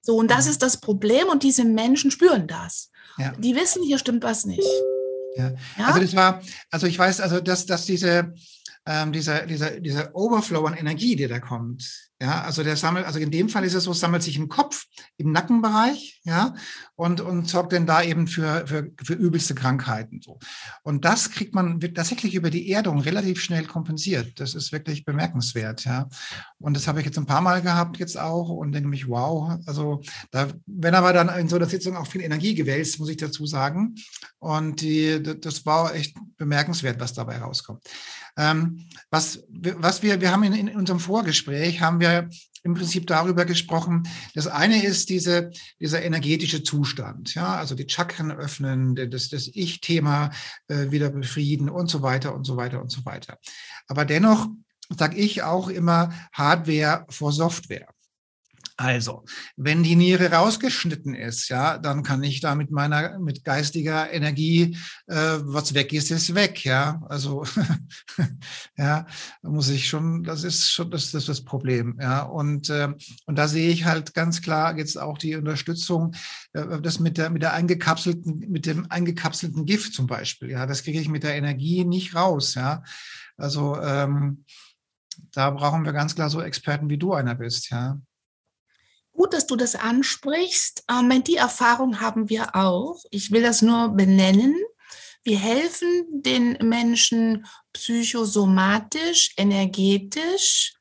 [0.00, 0.50] So, und das mhm.
[0.52, 2.90] ist das Problem und diese Menschen spüren das.
[3.18, 3.32] Ja.
[3.38, 4.68] Die wissen, hier stimmt was nicht.
[5.36, 5.52] Ja.
[5.78, 5.86] ja.
[5.86, 8.34] Also das war, also ich weiß, also dass, dass diese,
[8.86, 13.18] ähm, dieser, dieser, dieser Overflow an Energie, der da kommt, ja, also der sammelt, also
[13.18, 14.84] in dem Fall ist es so, sammelt sich im Kopf,
[15.16, 16.54] im Nackenbereich, ja,
[16.94, 20.20] und, und sorgt dann da eben für, für, für übelste Krankheiten.
[20.22, 20.38] So.
[20.84, 24.38] Und das kriegt man wird tatsächlich über die Erdung relativ schnell kompensiert.
[24.38, 26.08] Das ist wirklich bemerkenswert, ja.
[26.60, 29.58] Und das habe ich jetzt ein paar Mal gehabt, jetzt auch, und denke mich, wow,
[29.66, 33.16] also da, wenn aber dann in so einer Sitzung auch viel Energie gewälzt, muss ich
[33.16, 33.96] dazu sagen.
[34.38, 37.82] Und die, das war echt bemerkenswert, was dabei rauskommt.
[38.36, 42.28] Ähm, was, was wir, wir haben in, in unserem Vorgespräch, haben wir
[42.64, 44.08] im Prinzip darüber gesprochen.
[44.34, 50.30] Das eine ist diese, dieser energetische Zustand, ja, also die Chakren öffnen, das, das Ich-Thema
[50.68, 53.38] äh, wieder befrieden und so weiter und so weiter und so weiter.
[53.88, 54.48] Aber dennoch
[54.88, 57.88] sage ich auch immer Hardware vor Software.
[58.82, 59.24] Also,
[59.56, 64.76] wenn die Niere rausgeschnitten ist, ja, dann kann ich da mit meiner, mit geistiger Energie,
[65.06, 67.00] äh, was weg ist, ist weg, ja.
[67.08, 67.44] Also,
[68.76, 69.06] ja,
[69.42, 72.22] muss ich schon, das ist schon, das, das ist das Problem, ja.
[72.22, 72.88] Und, äh,
[73.26, 76.16] und da sehe ich halt ganz klar jetzt auch die Unterstützung,
[76.52, 80.82] äh, das mit der, mit der eingekapselten, mit dem eingekapselten Gift zum Beispiel, ja, das
[80.82, 82.82] kriege ich mit der Energie nicht raus, ja.
[83.36, 84.44] Also, ähm,
[85.30, 88.00] da brauchen wir ganz klar so Experten wie du einer bist, ja.
[89.22, 90.82] Gut, dass du das ansprichst.
[90.90, 93.04] Ähm, die Erfahrung haben wir auch.
[93.12, 94.56] Ich will das nur benennen.
[95.22, 100.74] Wir helfen den Menschen psychosomatisch, energetisch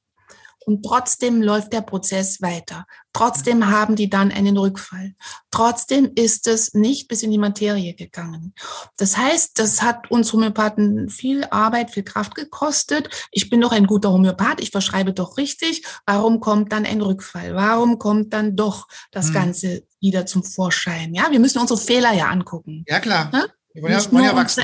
[0.66, 2.86] und trotzdem läuft der Prozess weiter.
[3.14, 5.16] Trotzdem haben die dann einen Rückfall.
[5.50, 8.54] Trotzdem ist es nicht bis in die Materie gegangen.
[8.98, 13.10] Das heißt, das hat uns Homöopathen viel Arbeit, viel Kraft gekostet.
[13.32, 15.86] Ich bin doch ein guter Homöopath, ich verschreibe doch richtig.
[16.06, 17.56] Warum kommt dann ein Rückfall?
[17.56, 19.34] Warum kommt dann doch das hm.
[19.34, 21.14] Ganze wieder zum Vorschein?
[21.14, 22.86] Ja, wir müssen unsere Fehler ja angucken.
[22.88, 23.30] Ja, klar.
[23.34, 23.46] Ja?
[23.74, 24.64] Wir wollen ja, wollen ja wachsen.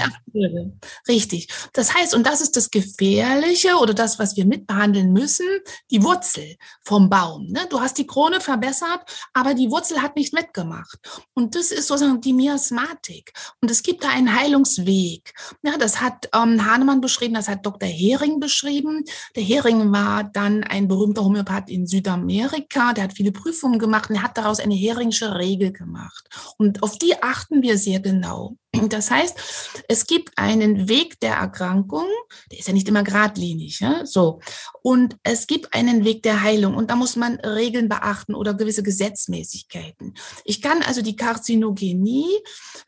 [1.08, 1.48] Richtig.
[1.74, 5.46] Das heißt, und das ist das Gefährliche oder das, was wir mitbehandeln müssen,
[5.92, 7.48] die Wurzel vom Baum.
[7.48, 7.62] Ne?
[7.70, 9.02] Du hast die Krone verbessert,
[9.34, 11.00] aber die Wurzel hat nicht mitgemacht.
[11.34, 13.32] Und das ist sozusagen die Miasmatik.
[13.62, 15.34] Und es gibt da einen Heilungsweg.
[15.64, 17.88] Ja, das hat ähm, Hahnemann beschrieben, das hat Dr.
[17.88, 19.06] Hering beschrieben.
[19.36, 22.94] Der Hering war dann ein berühmter Homöopath in Südamerika.
[22.94, 26.28] Der hat viele Prüfungen gemacht und er hat daraus eine Heringsche Regel gemacht.
[26.58, 28.58] Und auf die achten wir sehr genau.
[28.74, 32.06] Das heißt, es gibt einen Weg der Erkrankung,
[32.52, 34.06] der ist ja nicht immer geradlinig, ja?
[34.06, 34.40] so.
[34.82, 38.84] Und es gibt einen Weg der Heilung und da muss man Regeln beachten oder gewisse
[38.84, 40.14] Gesetzmäßigkeiten.
[40.44, 42.30] Ich kann also die Karzinogenie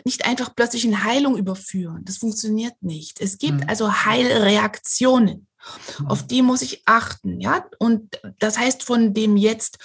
[0.03, 2.03] nicht einfach plötzlich in Heilung überführen.
[2.03, 3.19] Das funktioniert nicht.
[3.21, 3.69] Es gibt mhm.
[3.69, 5.47] also Heilreaktionen.
[6.05, 7.65] Auf die muss ich achten, ja.
[7.79, 9.77] Und das heißt, von dem jetzt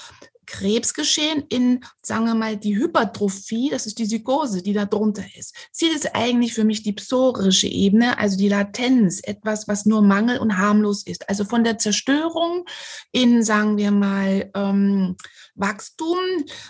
[0.47, 5.55] Krebsgeschehen in, sagen wir mal, die Hypertrophie, das ist die Psychose, die da drunter ist.
[5.73, 10.39] Ziel ist eigentlich für mich die psorische Ebene, also die Latenz, etwas, was nur Mangel
[10.39, 11.29] und harmlos ist.
[11.29, 12.65] Also von der Zerstörung
[13.13, 15.17] in, sagen wir mal, ähm,
[15.55, 16.19] Wachstum,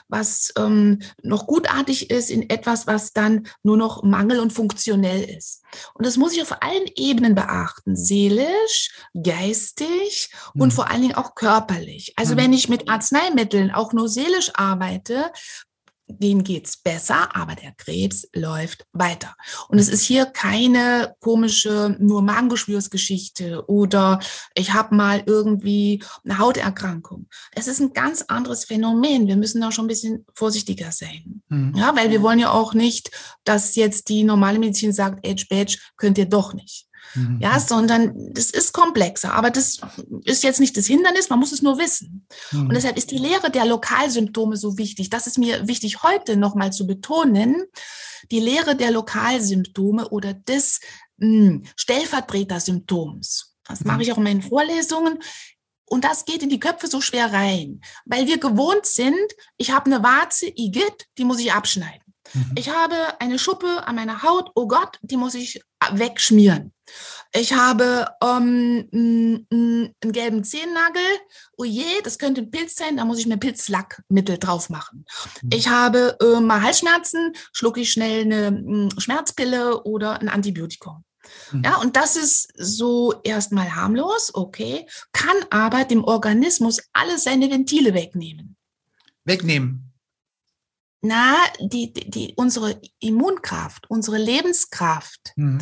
[0.08, 5.62] was ähm, noch gutartig ist, in etwas, was dann nur noch Mangel und funktionell ist.
[5.94, 10.62] Und das muss ich auf allen Ebenen beachten, seelisch, geistig mhm.
[10.62, 12.12] und vor allen Dingen auch körperlich.
[12.16, 12.38] Also mhm.
[12.38, 15.32] wenn ich mit Arzneimitteln auch nur seelisch arbeite,
[16.06, 19.36] denen geht's besser, aber der Krebs läuft weiter.
[19.68, 24.20] Und es ist hier keine komische nur Magengeschwürsgeschichte oder
[24.54, 27.26] ich habe mal irgendwie eine Hauterkrankung.
[27.52, 29.26] Es ist ein ganz anderes Phänomen.
[29.26, 31.42] Wir müssen da schon ein bisschen vorsichtiger sein.
[31.48, 31.74] Mhm.
[31.74, 33.10] Ja, weil wir wollen ja auch nicht,
[33.44, 36.86] dass jetzt die normale Medizin sagt, Edge Badge könnt ihr doch nicht.
[37.14, 37.38] Mhm.
[37.40, 39.34] Ja, sondern das ist komplexer.
[39.34, 39.80] Aber das
[40.24, 42.26] ist jetzt nicht das Hindernis, man muss es nur wissen.
[42.52, 42.68] Mhm.
[42.68, 45.10] Und deshalb ist die Lehre der Lokalsymptome so wichtig.
[45.10, 47.64] Das ist mir wichtig heute nochmal zu betonen.
[48.30, 50.80] Die Lehre der Lokalsymptome oder des
[51.18, 53.54] mh, hm, Stellvertretersymptoms.
[53.66, 53.86] Das mhm.
[53.88, 55.18] mache ich auch in meinen Vorlesungen.
[55.86, 59.14] Und das geht in die Köpfe so schwer rein, weil wir gewohnt sind,
[59.58, 62.02] ich habe eine Warze, Igitt, die muss ich abschneiden.
[62.32, 62.52] Mhm.
[62.56, 65.60] Ich habe eine Schuppe an meiner Haut, oh Gott, die muss ich
[65.92, 66.72] wegschmieren.
[67.32, 71.02] Ich habe ähm, einen gelben Zehennagel,
[71.56, 75.04] oh je, das könnte ein Pilz sein, da muss ich mir Pilzlackmittel drauf machen.
[75.42, 75.50] Mhm.
[75.52, 81.04] Ich habe äh, mal Halsschmerzen, schlucke ich schnell eine Schmerzpille oder ein Antibiotikum.
[81.52, 81.64] Mhm.
[81.64, 87.94] Ja, und das ist so erstmal harmlos, okay, kann aber dem Organismus alle seine Ventile
[87.94, 88.56] wegnehmen.
[89.24, 89.92] Wegnehmen.
[91.00, 95.60] Na, die, die, die unsere Immunkraft, unsere Lebenskraft mhm.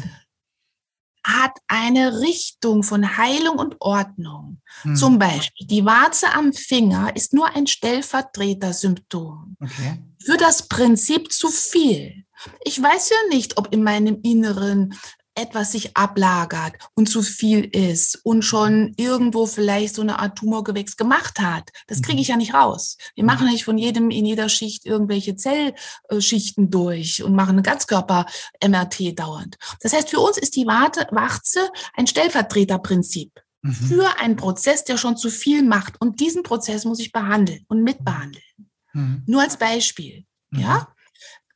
[1.24, 4.60] Hat eine Richtung von Heilung und Ordnung.
[4.84, 4.96] Mhm.
[4.96, 10.02] Zum Beispiel, die Warze am Finger ist nur ein Stellvertretersymptom okay.
[10.24, 12.24] für das Prinzip zu viel.
[12.64, 14.94] Ich weiß ja nicht, ob in meinem Inneren
[15.34, 20.96] etwas sich ablagert und zu viel ist und schon irgendwo vielleicht so eine Art Tumorgewächs
[20.96, 21.70] gemacht hat.
[21.86, 22.32] Das kriege ich mhm.
[22.32, 22.96] ja nicht raus.
[23.14, 29.18] Wir machen nicht von jedem in jeder Schicht irgendwelche Zellschichten durch und machen eine Ganzkörper-MRT
[29.18, 29.56] dauernd.
[29.80, 33.72] Das heißt, für uns ist die Warte, Warze ein Stellvertreterprinzip mhm.
[33.72, 36.00] für einen Prozess, der schon zu viel macht.
[36.00, 38.44] Und diesen Prozess muss ich behandeln und mitbehandeln.
[38.92, 39.22] Mhm.
[39.26, 40.24] Nur als Beispiel.
[40.50, 40.60] Mhm.
[40.60, 40.88] Ja?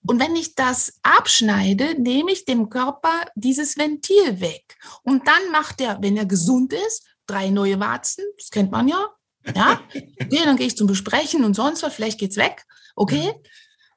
[0.06, 4.76] Und wenn ich das abschneide, nehme ich dem Körper dieses Ventil weg.
[5.02, 8.24] Und dann macht er, wenn er gesund ist, drei neue Warzen.
[8.38, 9.06] Das kennt man ja.
[9.54, 11.94] Ja, okay, dann gehe ich zum Besprechen und sonst was.
[11.94, 12.64] Vielleicht geht's weg.
[12.94, 13.34] Okay.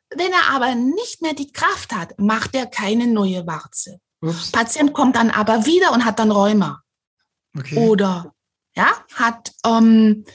[0.09, 3.99] Wenn er aber nicht mehr die Kraft hat, macht er keine neue Warze.
[4.21, 4.51] Ups.
[4.51, 6.81] Patient kommt dann aber wieder und hat dann Rheuma.
[7.57, 7.77] Okay.
[7.77, 8.33] Oder
[8.75, 10.25] ja, hat ähm,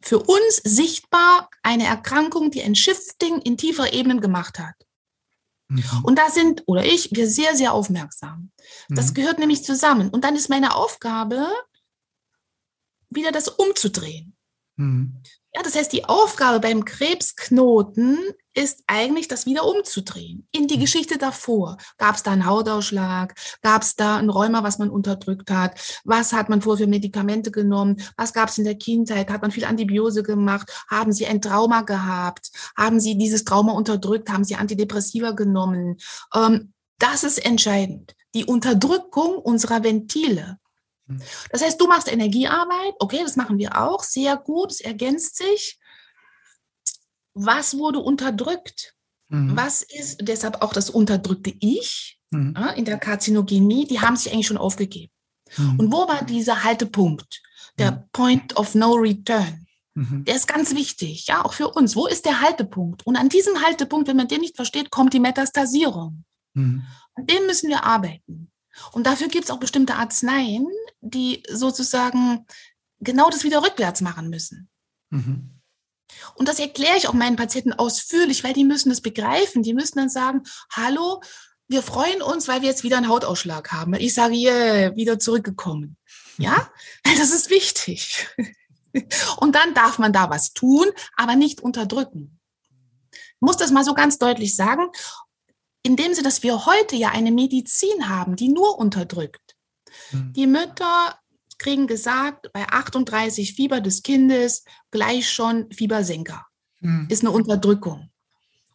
[0.00, 4.74] für uns sichtbar eine Erkrankung, die ein Shifting in tiefer Ebenen gemacht hat.
[5.70, 5.82] Mhm.
[6.02, 8.50] Und da sind, oder ich, wir sehr, sehr aufmerksam.
[8.88, 9.14] Das mhm.
[9.14, 10.10] gehört nämlich zusammen.
[10.10, 11.48] Und dann ist meine Aufgabe,
[13.08, 14.36] wieder das umzudrehen.
[14.76, 15.22] Mhm.
[15.60, 18.16] Ja, das heißt, die Aufgabe beim Krebsknoten
[18.54, 20.48] ist eigentlich, das wieder umzudrehen.
[20.52, 20.80] In die mhm.
[20.80, 21.76] Geschichte davor.
[21.98, 23.34] Gab es da einen Hautausschlag?
[23.60, 25.78] Gab es da ein Rheuma, was man unterdrückt hat?
[26.04, 28.00] Was hat man vorher für Medikamente genommen?
[28.16, 29.28] Was gab es in der Kindheit?
[29.28, 30.72] Hat man viel Antibiose gemacht?
[30.90, 32.52] Haben Sie ein Trauma gehabt?
[32.74, 34.30] Haben Sie dieses Trauma unterdrückt?
[34.30, 35.98] Haben Sie Antidepressiva genommen?
[36.34, 38.14] Ähm, das ist entscheidend.
[38.34, 40.58] Die Unterdrückung unserer Ventile.
[41.10, 41.20] Mhm.
[41.50, 45.78] Das heißt, du machst Energiearbeit, okay, das machen wir auch, sehr gut, es ergänzt sich.
[47.34, 48.94] Was wurde unterdrückt?
[49.28, 49.56] Mhm.
[49.56, 52.54] Was ist deshalb auch das unterdrückte Ich mhm.
[52.56, 53.86] ja, in der Karzinogenie?
[53.86, 55.12] Die haben sich eigentlich schon aufgegeben.
[55.56, 55.80] Mhm.
[55.80, 57.42] Und wo war dieser Haltepunkt?
[57.78, 58.02] Der mhm.
[58.12, 59.66] Point of No Return.
[59.94, 60.24] Mhm.
[60.24, 61.96] Der ist ganz wichtig, ja, auch für uns.
[61.96, 63.06] Wo ist der Haltepunkt?
[63.06, 66.24] Und an diesem Haltepunkt, wenn man den nicht versteht, kommt die Metastasierung.
[67.14, 68.49] An dem müssen wir arbeiten.
[68.92, 70.66] Und dafür gibt es auch bestimmte Arzneien,
[71.00, 72.46] die sozusagen
[73.00, 74.68] genau das wieder rückwärts machen müssen.
[75.10, 75.60] Mhm.
[76.34, 79.62] Und das erkläre ich auch meinen Patienten ausführlich, weil die müssen das begreifen.
[79.62, 81.22] Die müssen dann sagen, hallo,
[81.68, 83.94] wir freuen uns, weil wir jetzt wieder einen Hautausschlag haben.
[83.94, 85.96] Ich sage, yeah, wieder zurückgekommen.
[86.36, 86.70] Ja,
[87.04, 88.28] das ist wichtig.
[89.36, 92.40] Und dann darf man da was tun, aber nicht unterdrücken.
[93.12, 94.90] Ich muss das mal so ganz deutlich sagen
[95.82, 99.56] in dem Sinne, dass wir heute ja eine Medizin haben, die nur unterdrückt.
[100.12, 100.32] Mhm.
[100.34, 101.18] Die Mütter
[101.58, 106.46] kriegen gesagt, bei 38 Fieber des Kindes gleich schon Fiebersenker.
[106.80, 107.06] Mhm.
[107.10, 108.10] Ist eine Unterdrückung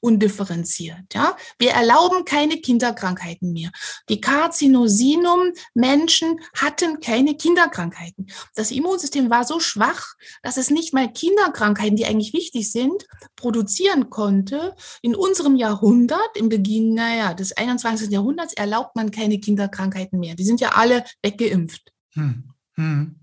[0.05, 1.13] undifferenziert.
[1.13, 1.35] Ja?
[1.57, 3.71] Wir erlauben keine Kinderkrankheiten mehr.
[4.07, 8.27] Die Carzinosinum-Menschen hatten keine Kinderkrankheiten.
[8.53, 10.13] Das Immunsystem war so schwach,
[10.43, 14.75] dass es nicht mal Kinderkrankheiten, die eigentlich wichtig sind, produzieren konnte.
[15.01, 18.11] In unserem Jahrhundert, im Beginn naja, des 21.
[18.11, 20.35] Jahrhunderts, erlaubt man keine Kinderkrankheiten mehr.
[20.35, 21.91] Die sind ja alle weggeimpft.
[22.13, 22.51] Hm.
[22.75, 23.15] Hm.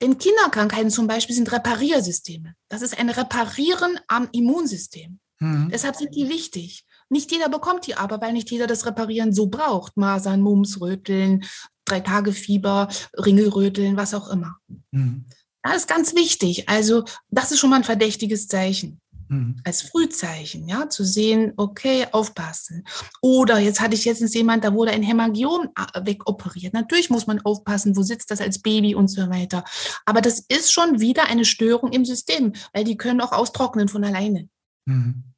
[0.00, 2.54] Denn Kinderkrankheiten zum Beispiel sind Repariersysteme.
[2.68, 5.20] Das ist ein Reparieren am Immunsystem.
[5.42, 5.70] Mhm.
[5.70, 6.84] Deshalb sind die wichtig.
[7.08, 9.96] Nicht jeder bekommt die aber, weil nicht jeder das Reparieren so braucht.
[9.96, 11.44] Masern, Mumps, Röteln,
[11.84, 14.54] drei Tage Fieber, Ringelröteln, was auch immer.
[14.92, 15.26] Mhm.
[15.64, 16.68] Das ist ganz wichtig.
[16.68, 19.00] Also das ist schon mal ein verdächtiges Zeichen.
[19.28, 19.56] Mhm.
[19.64, 22.84] Als Frühzeichen, ja, zu sehen, okay, aufpassen.
[23.20, 26.72] Oder jetzt hatte ich jetzt jemand, da wurde ein Hämagiom äh, wegoperiert.
[26.72, 29.64] Natürlich muss man aufpassen, wo sitzt das als Baby und so weiter.
[30.06, 34.04] Aber das ist schon wieder eine Störung im System, weil die können auch austrocknen von
[34.04, 34.48] alleine.
[34.86, 35.31] Mhm.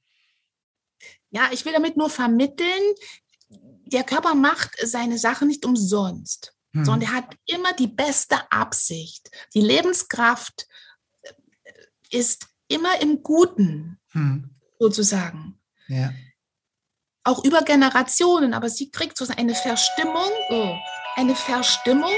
[1.34, 2.94] Ja, ich will damit nur vermitteln,
[3.86, 6.54] der Körper macht seine Sache nicht umsonst.
[6.74, 6.84] hm.
[6.84, 9.30] sondern der hat immer die beste Absicht.
[9.54, 10.66] Die Lebenskraft
[11.22, 11.32] äh,
[12.10, 14.50] ist immer im Guten, hm.
[14.78, 15.60] sozusagen.
[15.88, 16.12] Ja.
[17.22, 20.76] Auch über Generationen, aber sie kriegt so eine Verstimmung, oh,
[21.16, 22.12] eine Verstimmung.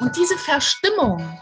[0.00, 1.38] Und diese Verstimmung,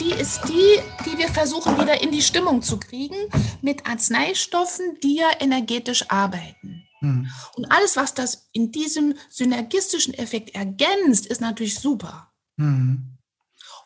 [0.00, 3.16] die ist die, die wir versuchen wieder in die Stimmung zu kriegen
[3.62, 6.86] mit Arzneistoffen, die ja energetisch arbeiten.
[7.00, 7.30] Mhm.
[7.56, 12.32] Und alles, was das in diesem synergistischen Effekt ergänzt, ist natürlich super.
[12.56, 13.18] Mhm.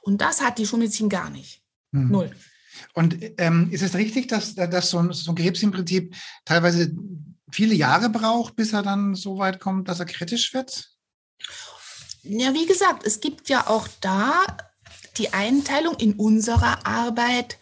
[0.02, 1.62] Und das hat die Schulmedizin gar nicht.
[1.90, 2.10] Mhm.
[2.10, 2.30] Null.
[2.94, 6.94] Und ähm, ist es richtig, dass, dass so, ein, so ein Krebs im Prinzip teilweise
[7.50, 10.90] viele Jahre braucht, bis er dann so weit kommt, dass er kritisch wird?
[12.22, 14.44] Ja, wie gesagt, es gibt ja auch da
[15.18, 17.58] die Einteilung in unserer Arbeit,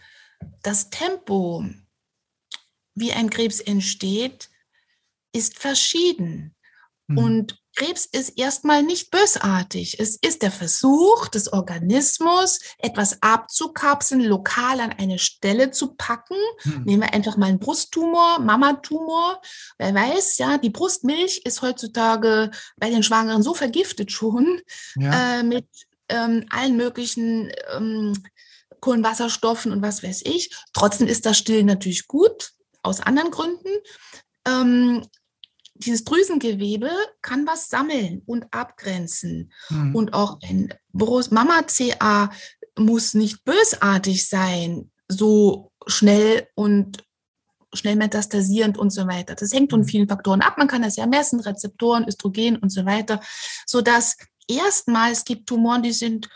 [0.62, 1.64] das Tempo,
[2.94, 4.50] wie ein Krebs entsteht,
[5.32, 6.54] ist verschieden.
[7.08, 7.18] Mhm.
[7.18, 10.00] Und Krebs ist erstmal nicht bösartig.
[10.00, 16.38] Es ist der Versuch des Organismus, etwas abzukapseln, lokal an eine Stelle zu packen.
[16.62, 16.84] Hm.
[16.84, 19.42] Nehmen wir einfach mal einen Brusttumor, Mamatumor.
[19.76, 24.62] Wer weiß, ja, die Brustmilch ist heutzutage bei den Schwangeren so vergiftet schon
[24.96, 25.40] ja.
[25.40, 25.68] äh, mit
[26.08, 28.12] ähm, allen möglichen ähm,
[28.80, 30.54] Kohlenwasserstoffen und was weiß ich.
[30.72, 32.52] Trotzdem ist das Stillen natürlich gut,
[32.82, 33.68] aus anderen Gründen.
[34.46, 35.06] Ähm,
[35.74, 36.90] dieses Drüsengewebe
[37.20, 39.52] kann was sammeln und abgrenzen.
[39.68, 39.94] Mhm.
[39.94, 42.30] Und auch ein Mama-CA
[42.78, 47.04] muss nicht bösartig sein, so schnell und
[47.72, 49.34] schnell metastasierend und so weiter.
[49.34, 49.86] Das hängt von mhm.
[49.86, 50.56] vielen Faktoren ab.
[50.58, 53.20] Man kann das ja messen, Rezeptoren, Östrogen und so weiter,
[53.66, 54.16] sodass
[54.48, 56.28] erstmal es gibt Tumoren, die sind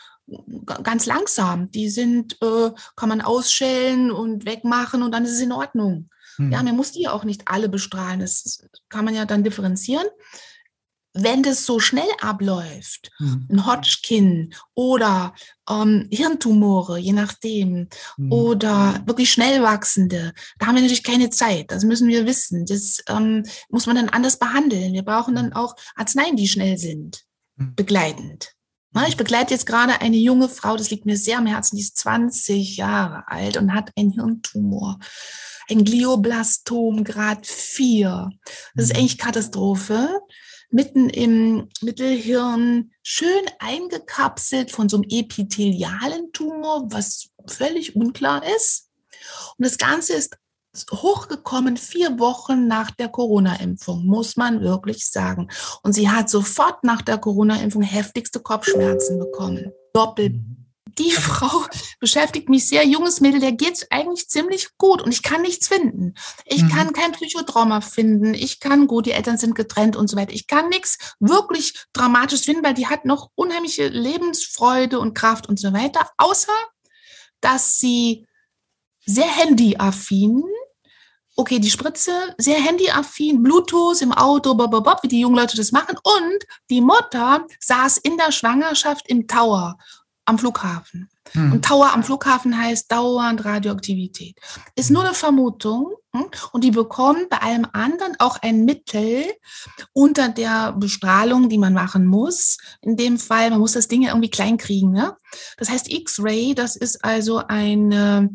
[0.84, 5.52] ganz langsam, die sind, äh, kann man ausschälen und wegmachen und dann ist es in
[5.52, 6.08] Ordnung.
[6.38, 6.52] Mhm.
[6.52, 8.20] Ja, man muss die auch nicht alle bestrahlen.
[8.20, 10.06] Das kann man ja dann differenzieren.
[11.12, 13.48] Wenn das so schnell abläuft, mhm.
[13.50, 15.34] ein Hodgkin oder
[15.68, 18.32] ähm, Hirntumore, je nachdem, mhm.
[18.32, 21.72] oder wirklich schnell wachsende, da haben wir natürlich keine Zeit.
[21.72, 22.64] Das müssen wir wissen.
[22.64, 24.92] Das ähm, muss man dann anders behandeln.
[24.92, 25.52] Wir brauchen dann hm.
[25.54, 27.29] auch Arzneien, die schnell sind, hm.
[27.76, 28.54] Begleitend.
[29.06, 31.96] Ich begleite jetzt gerade eine junge Frau, das liegt mir sehr am Herzen, die ist
[31.98, 34.98] 20 Jahre alt und hat einen Hirntumor
[35.70, 38.30] ein Glioblastom Grad 4.
[38.74, 38.98] Das ist mhm.
[38.98, 40.20] eigentlich Katastrophe.
[40.72, 48.88] Mitten im Mittelhirn, schön eingekapselt von so einem epithelialen Tumor, was völlig unklar ist.
[49.58, 50.36] Und das Ganze ist
[50.92, 55.48] hochgekommen vier Wochen nach der Corona-Impfung, muss man wirklich sagen.
[55.82, 59.72] Und sie hat sofort nach der Corona-Impfung heftigste Kopfschmerzen bekommen.
[59.92, 60.60] Doppelt mhm
[60.98, 61.64] die Frau
[61.98, 66.14] beschäftigt mich sehr, junges Mädel, der geht eigentlich ziemlich gut und ich kann nichts finden.
[66.44, 66.68] Ich mhm.
[66.68, 68.34] kann kein Psychotrauma finden.
[68.34, 70.32] Ich kann gut, die Eltern sind getrennt und so weiter.
[70.32, 75.58] Ich kann nichts wirklich Dramatisches finden, weil die hat noch unheimliche Lebensfreude und Kraft und
[75.58, 76.52] so weiter, außer
[77.40, 78.26] dass sie
[79.14, 80.42] sehr handyaffin
[81.40, 85.96] okay, die Spritze, sehr handyaffin, Bluetooth im Auto, bob, wie die jungen Leute das machen.
[86.02, 89.78] Und die Mutter saß in der Schwangerschaft im Tower
[90.26, 91.08] am Flughafen.
[91.32, 91.52] Hm.
[91.52, 94.36] Und Tower am Flughafen heißt dauernd Radioaktivität.
[94.74, 95.92] Ist nur eine Vermutung.
[96.12, 96.26] Hm?
[96.52, 99.24] Und die bekommen bei allem anderen auch ein Mittel
[99.92, 102.58] unter der Bestrahlung, die man machen muss.
[102.80, 104.90] In dem Fall, man muss das Ding ja irgendwie klein kriegen.
[104.90, 105.16] Ne?
[105.56, 108.30] Das heißt X-Ray, das ist also eine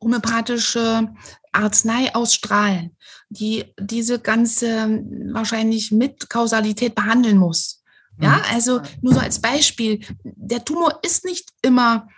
[0.00, 1.08] homöopathische
[1.52, 2.96] Arznei aus Strahlen,
[3.28, 7.82] die diese ganze wahrscheinlich mit Kausalität behandeln muss.
[8.18, 8.42] Ja, mhm.
[8.52, 12.15] also nur so als Beispiel, der Tumor ist nicht immer hm,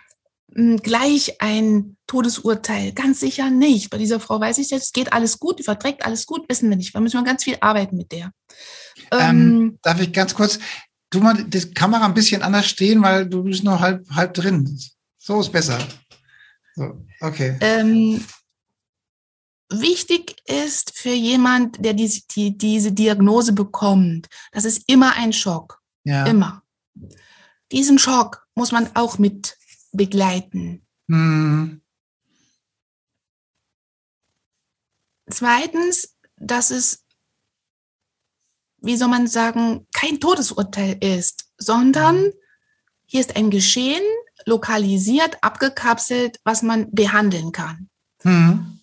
[0.53, 2.91] gleich ein Todesurteil.
[2.93, 3.89] Ganz sicher nicht.
[3.89, 6.69] Bei dieser Frau weiß ich jetzt, es geht alles gut, die verträgt alles gut, wissen
[6.69, 6.95] wir nicht.
[6.95, 8.31] Da müssen wir ganz viel arbeiten mit der.
[9.11, 10.59] Ähm, ähm, darf ich ganz kurz,
[11.09, 14.79] du mal die Kamera ein bisschen anders stehen, weil du bist noch halb, halb drin.
[15.17, 15.79] So ist besser.
[16.75, 17.57] So, okay.
[17.61, 18.23] Ähm,
[19.69, 25.79] wichtig ist für jemand, der diese, die, diese Diagnose bekommt, das ist immer ein Schock.
[26.03, 26.25] Ja.
[26.25, 26.63] Immer.
[27.71, 29.57] Diesen Schock muss man auch mit
[29.91, 30.85] begleiten.
[31.07, 31.81] Mhm.
[35.29, 37.05] Zweitens, dass es,
[38.77, 42.31] wie soll man sagen, kein Todesurteil ist, sondern
[43.05, 44.03] hier ist ein Geschehen,
[44.45, 47.89] lokalisiert, abgekapselt, was man behandeln kann.
[48.23, 48.81] Mhm.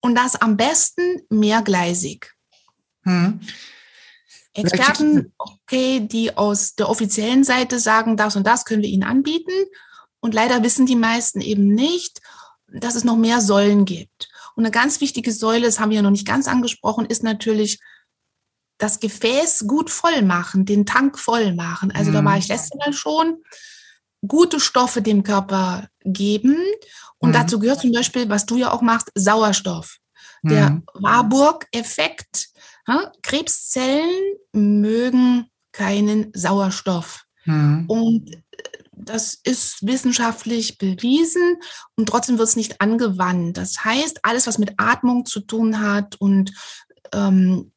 [0.00, 2.32] Und das am besten mehrgleisig.
[3.04, 3.40] Mhm.
[4.54, 9.52] Experten, okay, die aus der offiziellen Seite sagen, das und das können wir Ihnen anbieten.
[10.26, 12.20] Und leider wissen die meisten eben nicht,
[12.66, 14.28] dass es noch mehr Säulen gibt.
[14.56, 17.78] Und eine ganz wichtige Säule, das haben wir ja noch nicht ganz angesprochen, ist natürlich
[18.76, 21.92] das Gefäß gut voll machen, den Tank voll machen.
[21.92, 22.14] Also mhm.
[22.14, 23.36] da war ich letztes Mal schon,
[24.26, 26.56] gute Stoffe dem Körper geben.
[27.18, 27.34] Und mhm.
[27.34, 29.98] dazu gehört zum Beispiel, was du ja auch machst, Sauerstoff.
[30.42, 30.82] Der mhm.
[30.94, 32.48] Warburg-Effekt.
[32.88, 37.26] Ja, Krebszellen mögen keinen Sauerstoff.
[37.44, 37.84] Mhm.
[37.86, 38.42] Und
[38.96, 41.58] das ist wissenschaftlich bewiesen
[41.96, 43.56] und trotzdem wird es nicht angewandt.
[43.56, 46.52] Das heißt, alles, was mit Atmung zu tun hat und
[47.12, 47.72] ähm,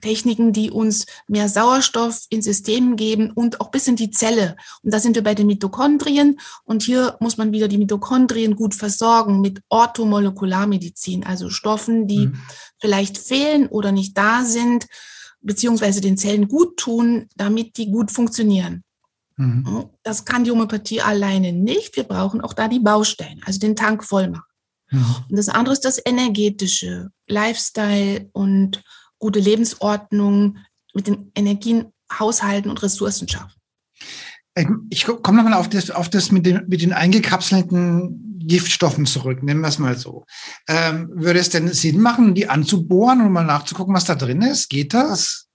[0.00, 4.56] Techniken, die uns mehr Sauerstoff ins System geben und auch bis in die Zelle.
[4.82, 6.38] Und da sind wir bei den Mitochondrien.
[6.64, 12.40] Und hier muss man wieder die Mitochondrien gut versorgen mit Orthomolekularmedizin, also Stoffen, die mhm.
[12.78, 14.86] vielleicht fehlen oder nicht da sind,
[15.40, 18.84] beziehungsweise den Zellen gut tun, damit die gut funktionieren.
[19.36, 19.90] Mhm.
[20.02, 21.96] Das kann die Homöopathie alleine nicht.
[21.96, 24.44] Wir brauchen auch da die Baustellen, also den Tank voll machen.
[24.90, 25.16] Mhm.
[25.30, 28.82] Und das andere ist das energetische, Lifestyle und
[29.18, 30.58] gute Lebensordnung
[30.94, 33.52] mit den Energien haushalten und Ressourcen schaffen.
[34.88, 39.60] Ich komme nochmal auf das, auf das mit, den, mit den eingekapselten Giftstoffen zurück, nehmen
[39.60, 40.24] wir es mal so.
[40.68, 44.70] Ähm, würde es denn Sinn machen, die anzubohren und mal nachzugucken, was da drin ist?
[44.70, 45.45] Geht das?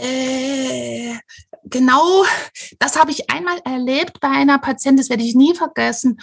[0.00, 1.14] Äh,
[1.64, 2.24] genau,
[2.78, 6.18] das habe ich einmal erlebt bei einer Patientin, das werde ich nie vergessen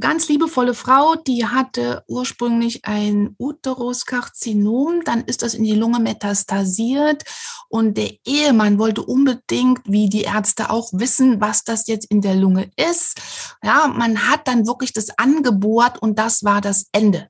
[0.00, 7.24] ganz liebevolle Frau, die hatte ursprünglich ein Uteruskarzinom, dann ist das in die Lunge metastasiert
[7.68, 12.34] und der Ehemann wollte unbedingt, wie die Ärzte auch wissen, was das jetzt in der
[12.34, 13.20] Lunge ist.
[13.62, 17.28] Ja, man hat dann wirklich das angebohrt und das war das Ende.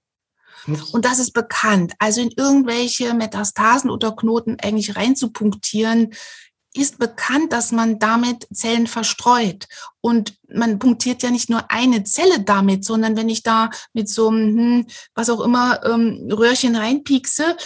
[0.93, 1.95] Und das ist bekannt.
[1.99, 6.12] Also in irgendwelche Metastasen oder Knoten eigentlich reinzupunktieren,
[6.75, 9.67] ist bekannt, dass man damit Zellen verstreut.
[10.07, 14.29] Und man punktiert ja nicht nur eine Zelle damit, sondern wenn ich da mit so
[14.29, 14.87] einem, hm,
[15.17, 17.57] was auch immer, ähm, Röhrchen reinpiekse,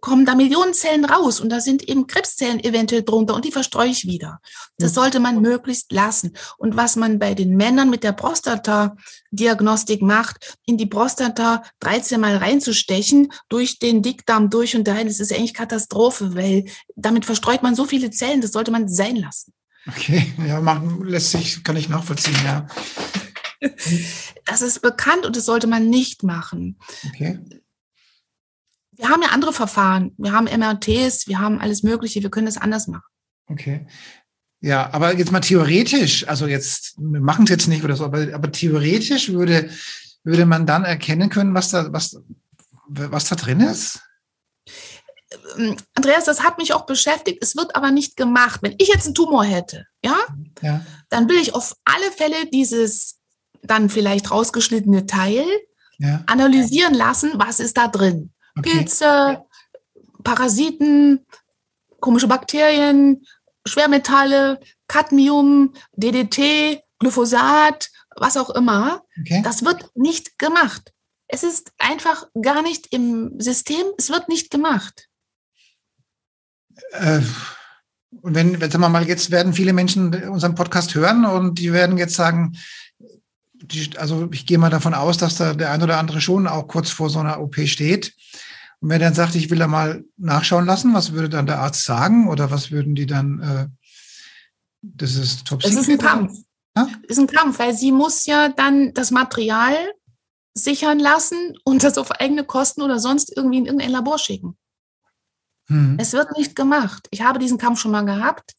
[0.00, 1.38] kommen da Millionen Zellen raus.
[1.38, 4.40] Und da sind eben Krebszellen eventuell drunter und die verstreue ich wieder.
[4.76, 4.94] Das mhm.
[4.96, 6.32] sollte man möglichst lassen.
[6.58, 12.38] Und was man bei den Männern mit der Prostata-Diagnostik macht, in die Prostata 13 Mal
[12.38, 16.64] reinzustechen, durch den Dickdarm durch und dahin, das ist eigentlich Katastrophe, weil
[16.96, 19.53] damit verstreut man so viele Zellen, das sollte man sein lassen.
[19.86, 22.66] Okay, ja, machen, lässt sich, kann ich nachvollziehen, ja.
[24.46, 26.78] Das ist bekannt und das sollte man nicht machen.
[27.08, 27.38] Okay.
[28.92, 30.12] Wir haben ja andere Verfahren.
[30.18, 33.04] Wir haben MRTs, wir haben alles Mögliche, wir können das anders machen.
[33.46, 33.86] Okay.
[34.60, 38.32] Ja, aber jetzt mal theoretisch, also jetzt, wir machen es jetzt nicht oder so, aber,
[38.32, 39.68] aber theoretisch würde,
[40.22, 42.18] würde man dann erkennen können, was da, was,
[42.86, 44.00] was da drin ist?
[45.94, 47.38] Andreas, das hat mich auch beschäftigt.
[47.42, 48.60] Es wird aber nicht gemacht.
[48.62, 50.16] Wenn ich jetzt einen Tumor hätte, ja,
[50.62, 50.84] ja.
[51.10, 53.18] dann will ich auf alle Fälle dieses
[53.62, 55.44] dann vielleicht rausgeschnittene Teil
[55.98, 56.22] ja.
[56.26, 58.32] analysieren lassen, was ist da drin.
[58.56, 58.70] Okay.
[58.70, 59.42] Pilze,
[60.22, 61.26] Parasiten,
[62.00, 63.24] komische Bakterien,
[63.66, 69.02] Schwermetalle, Cadmium, DDT, Glyphosat, was auch immer.
[69.20, 69.42] Okay.
[69.42, 70.92] Das wird nicht gemacht.
[71.26, 75.08] Es ist einfach gar nicht im System, es wird nicht gemacht.
[76.92, 77.20] Äh,
[78.22, 81.72] und wenn, wenn sagen wir mal, jetzt werden viele Menschen unseren Podcast hören und die
[81.72, 82.56] werden jetzt sagen,
[83.52, 86.68] die, also ich gehe mal davon aus, dass da der ein oder andere schon auch
[86.68, 88.14] kurz vor so einer OP steht.
[88.80, 91.60] Und wenn er dann sagt, ich will da mal nachschauen lassen, was würde dann der
[91.60, 93.66] Arzt sagen oder was würden die dann, äh,
[94.82, 96.32] das ist top Das ist ein Kampf.
[96.76, 96.88] Ja?
[97.02, 99.74] Das ist ein Kampf, weil sie muss ja dann das Material
[100.54, 104.56] sichern lassen und das auf eigene Kosten oder sonst irgendwie in irgendein Labor schicken.
[105.68, 105.96] Mhm.
[105.98, 107.08] Es wird nicht gemacht.
[107.10, 108.54] Ich habe diesen Kampf schon mal gehabt.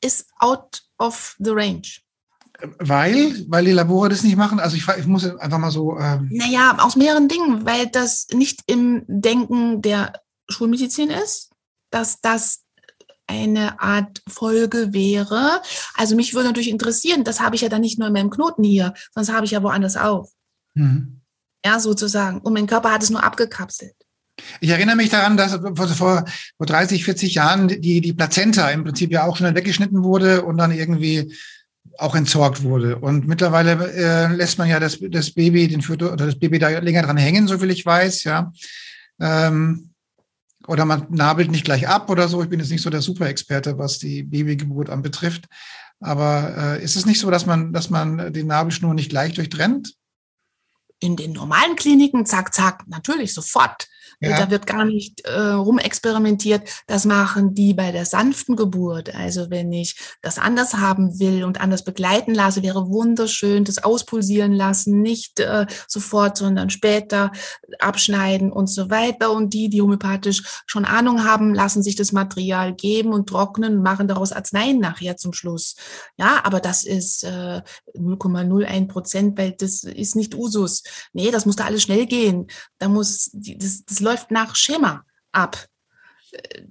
[0.00, 2.00] Ist out of the range.
[2.60, 4.58] Weil, weil die Labore das nicht machen?
[4.58, 5.96] Also ich, ich muss einfach mal so.
[5.96, 10.12] Ähm naja, aus mehreren Dingen, weil das nicht im Denken der
[10.48, 11.50] Schulmedizin ist,
[11.90, 12.64] dass das
[13.28, 15.62] eine Art Folge wäre.
[15.94, 18.64] Also mich würde natürlich interessieren, das habe ich ja dann nicht nur in meinem Knoten
[18.64, 20.28] hier, sonst habe ich ja woanders auch.
[20.74, 21.20] Mhm.
[21.64, 22.40] Ja, sozusagen.
[22.40, 23.94] Und mein Körper hat es nur abgekapselt.
[24.60, 26.24] Ich erinnere mich daran, dass vor,
[26.56, 30.58] vor 30, 40 Jahren die, die Plazenta im Prinzip ja auch schon weggeschnitten wurde und
[30.58, 31.32] dann irgendwie
[31.98, 32.98] auch entsorgt wurde.
[32.98, 36.68] Und mittlerweile äh, lässt man ja das, das Baby, den Fötus, oder das Baby da
[36.68, 38.52] länger dran hängen, soviel ich weiß, ja.
[39.20, 39.90] Ähm,
[40.66, 42.42] oder man nabelt nicht gleich ab oder so.
[42.42, 45.46] Ich bin jetzt nicht so der Superexperte, was die Babygeburt anbetrifft.
[46.00, 49.94] Aber äh, ist es nicht so, dass man, dass man den Nabelschnur nicht gleich durchtrennt?
[51.00, 53.88] In den normalen Kliniken, zack, zack, natürlich sofort.
[54.20, 54.38] Ja.
[54.38, 56.68] Da wird gar nicht äh, rumexperimentiert.
[56.86, 59.14] Das machen die bei der sanften Geburt.
[59.14, 64.52] Also wenn ich das anders haben will und anders begleiten lasse, wäre wunderschön, das auspulsieren
[64.52, 67.30] lassen, nicht äh, sofort, sondern später
[67.78, 69.32] abschneiden und so weiter.
[69.32, 73.82] Und die, die homöopathisch schon Ahnung haben, lassen sich das Material geben und trocknen und
[73.82, 75.76] machen daraus Arzneien nachher zum Schluss.
[76.16, 77.62] Ja, aber das ist äh,
[77.96, 80.82] 0,01 Prozent, weil das ist nicht Usus.
[81.12, 82.48] Nee, das muss da alles schnell gehen.
[82.78, 85.66] Da muss, das, das läuft nach Schema ab.
[86.32, 86.62] Äh,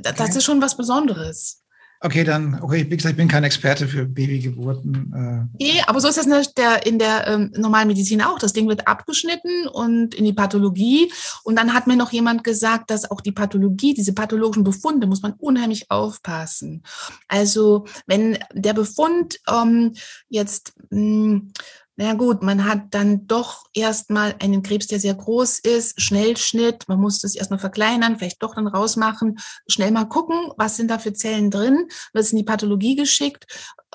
[0.00, 0.38] das okay.
[0.38, 1.62] ist schon was Besonderes.
[2.04, 5.12] Okay, dann, okay, wie gesagt, ich bin kein Experte für Babygeburten.
[5.14, 5.64] Äh.
[5.64, 8.40] Nee, aber so ist das in der, in der ähm, normalen Medizin auch.
[8.40, 11.12] Das Ding wird abgeschnitten und in die Pathologie.
[11.44, 15.22] Und dann hat mir noch jemand gesagt, dass auch die Pathologie, diese pathologischen Befunde, muss
[15.22, 16.82] man unheimlich aufpassen.
[17.28, 19.92] Also wenn der Befund ähm,
[20.28, 21.52] jetzt mh, hm,
[21.96, 27.00] na gut, man hat dann doch erstmal einen Krebs, der sehr groß ist, Schnellschnitt, man
[27.00, 29.38] muss das erstmal verkleinern, vielleicht doch dann rausmachen,
[29.68, 33.46] schnell mal gucken, was sind da für Zellen drin, wird es in die Pathologie geschickt.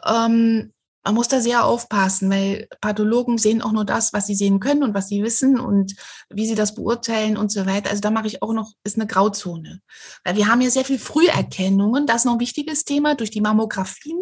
[0.06, 0.74] Ähm,
[1.08, 4.84] man muss da sehr aufpassen, weil Pathologen sehen auch nur das, was sie sehen können
[4.84, 5.96] und was sie wissen und
[6.30, 7.90] wie sie das beurteilen und so weiter.
[7.90, 9.80] Also da mache ich auch noch, ist eine Grauzone.
[10.26, 13.40] Weil wir haben ja sehr viel Früherkennungen, das ist noch ein wichtiges Thema, durch die
[13.40, 14.20] Mammografien,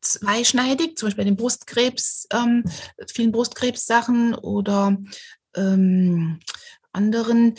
[0.00, 2.64] zweischneidig, zum Beispiel bei den Brustkrebs, ähm,
[3.06, 4.96] vielen Brustkrebssachen oder
[5.54, 6.40] ähm,
[6.92, 7.54] anderen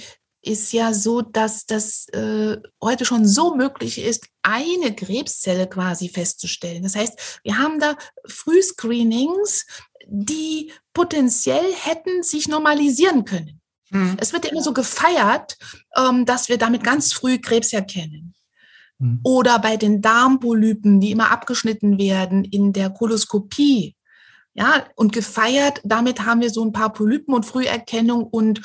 [0.45, 6.83] ist ja so, dass das äh, heute schon so möglich ist, eine Krebszelle quasi festzustellen.
[6.83, 7.95] Das heißt, wir haben da
[8.27, 9.65] Frühscreenings,
[10.07, 13.61] die potenziell hätten sich normalisieren können.
[13.89, 14.17] Hm.
[14.19, 15.57] Es wird ja immer so gefeiert,
[15.95, 18.33] ähm, dass wir damit ganz früh Krebs erkennen.
[18.99, 19.19] Hm.
[19.23, 23.94] Oder bei den Darmpolypen, die immer abgeschnitten werden in der Koloskopie.
[24.57, 28.61] Ja, und gefeiert, damit haben wir so ein paar Polypen und Früherkennung und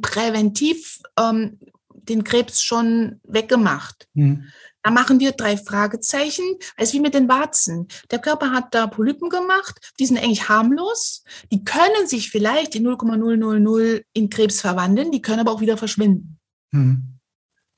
[0.00, 1.58] präventiv ähm,
[1.92, 4.06] den Krebs schon weggemacht.
[4.14, 4.44] Hm.
[4.82, 6.44] Da machen wir drei Fragezeichen.
[6.76, 7.86] Es wie mit den Warzen.
[8.10, 11.24] Der Körper hat da Polypen gemacht, die sind eigentlich harmlos.
[11.52, 16.38] Die können sich vielleicht in 0,000 in Krebs verwandeln, die können aber auch wieder verschwinden.
[16.72, 17.18] Hm.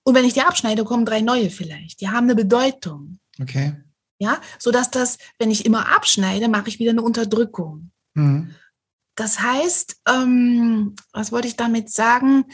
[0.04, 2.00] Und wenn ich die abschneide, kommen drei neue vielleicht.
[2.02, 3.18] Die haben eine Bedeutung.
[3.40, 3.83] Okay.
[4.18, 7.90] Ja, so dass das, wenn ich immer abschneide, mache ich wieder eine Unterdrückung.
[8.14, 8.54] Mhm.
[9.16, 12.46] Das heißt, ähm, was wollte ich damit sagen?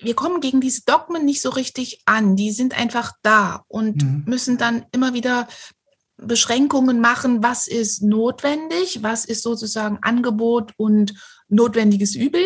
[0.00, 2.34] Wir kommen gegen diese Dogmen nicht so richtig an.
[2.34, 4.24] Die sind einfach da und mhm.
[4.26, 5.46] müssen dann immer wieder
[6.16, 11.14] Beschränkungen machen, was ist notwendig, was ist sozusagen Angebot und
[11.48, 12.44] notwendiges Übel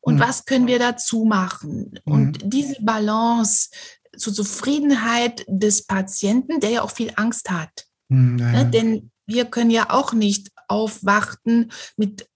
[0.00, 0.20] und mhm.
[0.20, 1.98] was können wir dazu machen.
[2.04, 2.50] Und mhm.
[2.50, 3.70] diese Balance
[4.16, 7.86] zur Zufriedenheit des Patienten, der ja auch viel Angst hat.
[8.10, 8.64] Hm, naja.
[8.64, 12.28] Ne, denn wir können ja auch nicht aufwarten mit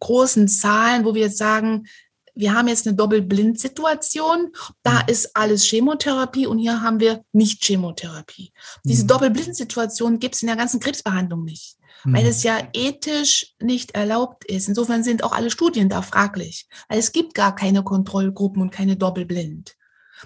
[0.00, 1.86] großen Zahlen, wo wir jetzt sagen,
[2.34, 4.52] wir haben jetzt eine Doppelblind-Situation,
[4.82, 5.08] da mhm.
[5.08, 8.52] ist alles Chemotherapie und hier haben wir nicht Chemotherapie.
[8.84, 9.08] Diese mhm.
[9.08, 12.14] Doppelblind-Situation gibt es in der ganzen Krebsbehandlung nicht, mhm.
[12.14, 14.68] weil es ja ethisch nicht erlaubt ist.
[14.68, 18.96] Insofern sind auch alle Studien da fraglich, weil es gibt gar keine Kontrollgruppen und keine
[18.96, 19.76] Doppelblind.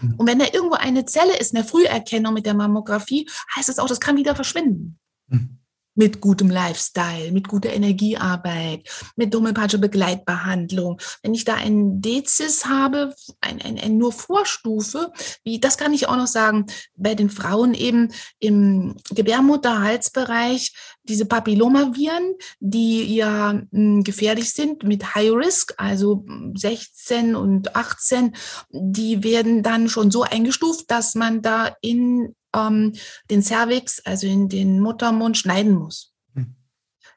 [0.00, 0.14] Mhm.
[0.16, 3.78] Und wenn da irgendwo eine Zelle ist, in der Früherkennung mit der Mammographie, heißt das
[3.78, 4.98] auch, das kann wieder verschwinden.
[5.28, 5.58] Mhm
[5.94, 11.00] mit gutem Lifestyle, mit guter Energiearbeit, mit homöopathischer Begleitbehandlung.
[11.22, 15.12] Wenn ich da einen Dezis habe, ein, ein, ein nur Vorstufe,
[15.44, 16.66] wie das kann ich auch noch sagen,
[16.96, 20.74] bei den Frauen eben im Gebärmutterhalsbereich
[21.04, 26.24] diese Papillomaviren, die ja mh, hm, gefährlich sind mit High Risk, also
[26.54, 28.34] 16 und 18,
[28.70, 32.92] die werden dann schon so eingestuft, dass man da in ähm,
[33.30, 36.12] den Cervix, also in den Muttermund, schneiden muss.
[36.34, 36.54] Hm.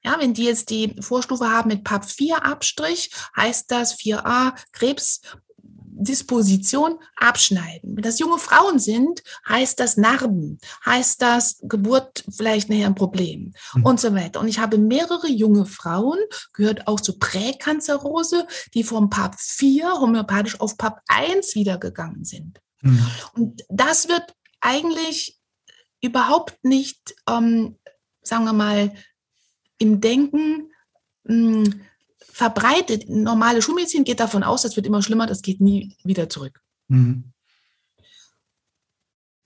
[0.03, 5.21] Ja, wenn die jetzt die Vorstufe haben mit PAP 4 Abstrich, heißt das 4a Krebs
[6.03, 7.95] Disposition abschneiden.
[7.95, 13.53] Wenn das junge Frauen sind, heißt das Narben, heißt das Geburt vielleicht nachher ein Problem
[13.73, 13.85] mhm.
[13.85, 14.39] und so weiter.
[14.39, 16.19] Und ich habe mehrere junge Frauen,
[16.53, 22.59] gehört auch zur Präkanzerose, die vom PAP 4 homöopathisch auf PAP 1 wiedergegangen sind.
[22.81, 23.05] Mhm.
[23.33, 25.39] Und das wird eigentlich
[26.01, 27.77] überhaupt nicht, ähm,
[28.21, 28.93] sagen wir mal,
[29.79, 30.71] im Denken
[31.23, 31.81] mh, hm,
[32.37, 33.09] verbreitet.
[33.09, 36.61] Normale Schulmedizin geht davon aus, das wird immer schlimmer, das geht nie wieder zurück.
[36.87, 37.33] Mhm.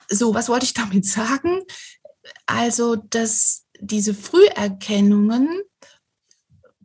[0.09, 1.61] So, was wollte ich damit sagen?
[2.45, 5.61] Also, dass diese Früherkennungen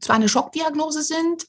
[0.00, 1.48] zwar eine Schockdiagnose sind,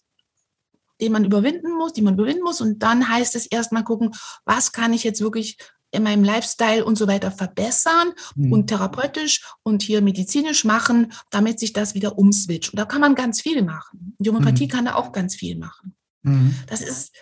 [1.01, 4.72] den man überwinden muss, die man überwinden muss, und dann heißt es erstmal gucken, was
[4.72, 5.58] kann ich jetzt wirklich
[5.92, 8.52] in meinem Lifestyle und so weiter verbessern mhm.
[8.52, 12.72] und therapeutisch und hier medizinisch machen, damit sich das wieder umswitcht.
[12.74, 14.16] Und da kann man ganz viel machen.
[14.20, 14.70] Die Homöopathie mhm.
[14.70, 15.96] kann da auch ganz viel machen.
[16.24, 16.56] Mhm.
[16.68, 17.14] Das ist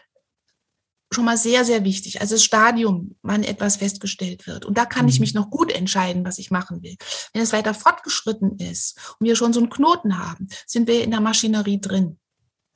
[1.11, 2.21] schon mal sehr, sehr wichtig.
[2.21, 4.65] Also das Stadium, wann etwas festgestellt wird.
[4.65, 5.09] Und da kann mhm.
[5.09, 6.95] ich mich noch gut entscheiden, was ich machen will.
[7.33, 11.11] Wenn es weiter fortgeschritten ist und wir schon so einen Knoten haben, sind wir in
[11.11, 12.19] der Maschinerie drin.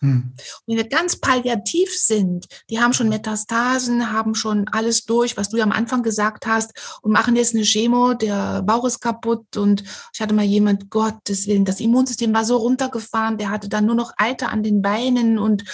[0.02, 0.34] Hm.
[0.66, 5.58] Wenn wir ganz palliativ sind, die haben schon Metastasen, haben schon alles durch, was du
[5.58, 6.72] ja am Anfang gesagt hast,
[7.02, 9.58] und machen jetzt eine Chemo, der Bauch ist kaputt.
[9.58, 9.84] Und
[10.14, 13.96] ich hatte mal jemand, Gottes Willen, das Immunsystem war so runtergefahren, der hatte dann nur
[13.96, 15.66] noch Alter an den Beinen und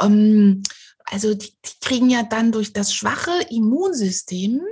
[0.00, 0.62] ähm,
[1.04, 4.62] also die, die kriegen ja dann durch das schwache Immunsystem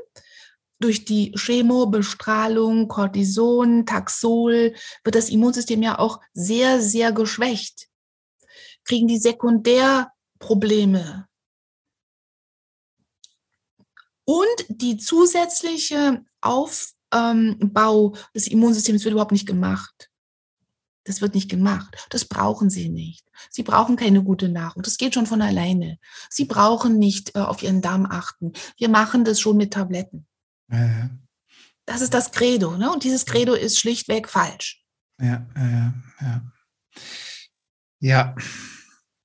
[0.80, 7.91] durch die Chemobestrahlung, Cortison, Taxol wird das Immunsystem ja auch sehr, sehr geschwächt
[8.84, 11.26] kriegen die Sekundärprobleme.
[14.24, 20.10] Und die zusätzliche Aufbau des Immunsystems wird überhaupt nicht gemacht.
[21.04, 22.06] Das wird nicht gemacht.
[22.10, 23.26] Das brauchen sie nicht.
[23.50, 24.82] Sie brauchen keine gute Nahrung.
[24.82, 25.98] Das geht schon von alleine.
[26.30, 28.52] Sie brauchen nicht äh, auf ihren Darm achten.
[28.76, 30.26] Wir machen das schon mit Tabletten.
[30.70, 31.10] Ja,
[31.86, 32.76] Das ist das Credo.
[32.76, 32.92] Ne?
[32.92, 34.84] Und dieses Credo ist schlichtweg falsch.
[35.20, 36.42] Ja, ja, ja.
[38.03, 38.34] Ja,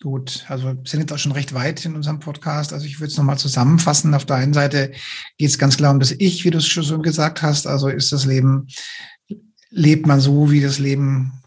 [0.03, 0.45] gut.
[0.49, 2.73] Also wir sind jetzt auch schon recht weit in unserem Podcast.
[2.73, 4.13] Also ich würde es nochmal zusammenfassen.
[4.13, 4.91] Auf der einen Seite
[5.39, 7.65] geht es ganz klar um das Ich, wie du es schon gesagt hast.
[7.65, 8.67] Also ist das Leben,
[9.71, 11.41] lebt man so, wie das Leben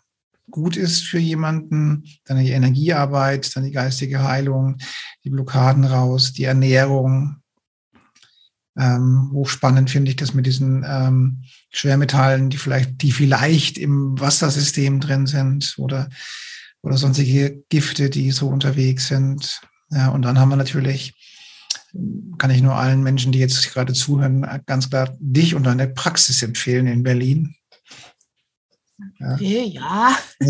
[0.50, 4.78] gut ist für jemanden, dann die Energiearbeit, dann die geistige Heilung,
[5.22, 7.36] die Blockaden raus, die Ernährung.
[8.76, 14.98] Ähm, hochspannend finde ich das mit diesen ähm, Schwermetallen, die vielleicht, die vielleicht im Wassersystem
[14.98, 16.08] drin sind oder
[16.82, 19.60] oder sonstige Gifte, die so unterwegs sind.
[19.90, 21.14] Ja, und dann haben wir natürlich,
[22.38, 26.42] kann ich nur allen Menschen, die jetzt gerade zuhören, ganz klar dich und deine Praxis
[26.42, 27.54] empfehlen in Berlin.
[29.18, 29.34] Ja.
[29.34, 30.16] Okay, ja.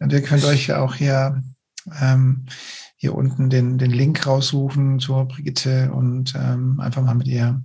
[0.00, 1.42] und ihr könnt euch auch hier,
[2.00, 2.46] ähm,
[2.96, 7.62] hier unten den, den Link raussuchen zur Brigitte und ähm, einfach mal mit ihr,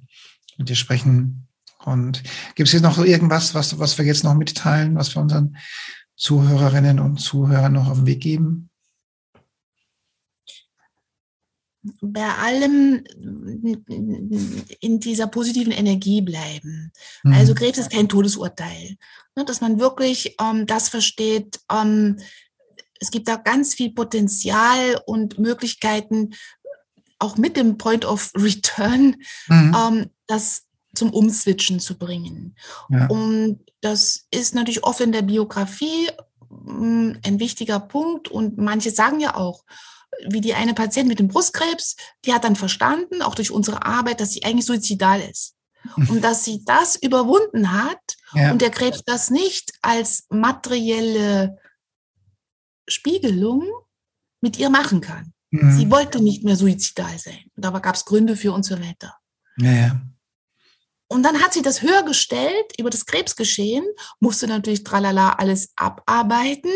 [0.58, 1.48] mit ihr sprechen.
[1.86, 2.24] Und
[2.56, 5.56] gibt es jetzt noch irgendwas, was, was wir jetzt noch mitteilen, was wir unseren
[6.18, 8.70] Zuhörerinnen und Zuhörern noch auf den Weg geben?
[12.02, 13.04] Bei allem
[14.82, 16.92] in dieser positiven Energie bleiben.
[17.24, 17.34] Mhm.
[17.34, 18.98] Also Krebs ist kein Todesurteil.
[19.36, 22.18] Ne, dass man wirklich ähm, das versteht, ähm,
[23.00, 26.32] es gibt da ganz viel Potenzial und Möglichkeiten,
[27.20, 29.16] auch mit dem Point of Return,
[29.48, 29.76] mhm.
[29.78, 30.67] ähm, das
[30.98, 32.56] zum Umswitchen zu bringen.
[32.90, 33.08] Ja.
[33.08, 36.10] Und das ist natürlich oft in der Biografie
[36.50, 38.30] hm, ein wichtiger Punkt.
[38.30, 39.64] Und manche sagen ja auch,
[40.30, 41.96] wie die eine Patientin mit dem Brustkrebs,
[42.26, 45.56] die hat dann verstanden, auch durch unsere Arbeit, dass sie eigentlich suizidal ist.
[45.96, 46.10] Mhm.
[46.10, 48.52] Und dass sie das überwunden hat ja.
[48.52, 51.58] und der Krebs das nicht als materielle
[52.88, 53.64] Spiegelung
[54.42, 55.34] mit ihr machen kann.
[55.52, 55.72] Mhm.
[55.72, 57.46] Sie wollte nicht mehr suizidal sein.
[57.56, 59.16] Und da gab es Gründe für und so weiter.
[59.58, 60.02] Ja, ja.
[61.10, 63.86] Und dann hat sie das höher gestellt über das Krebsgeschehen,
[64.20, 66.72] musste natürlich tralala alles abarbeiten.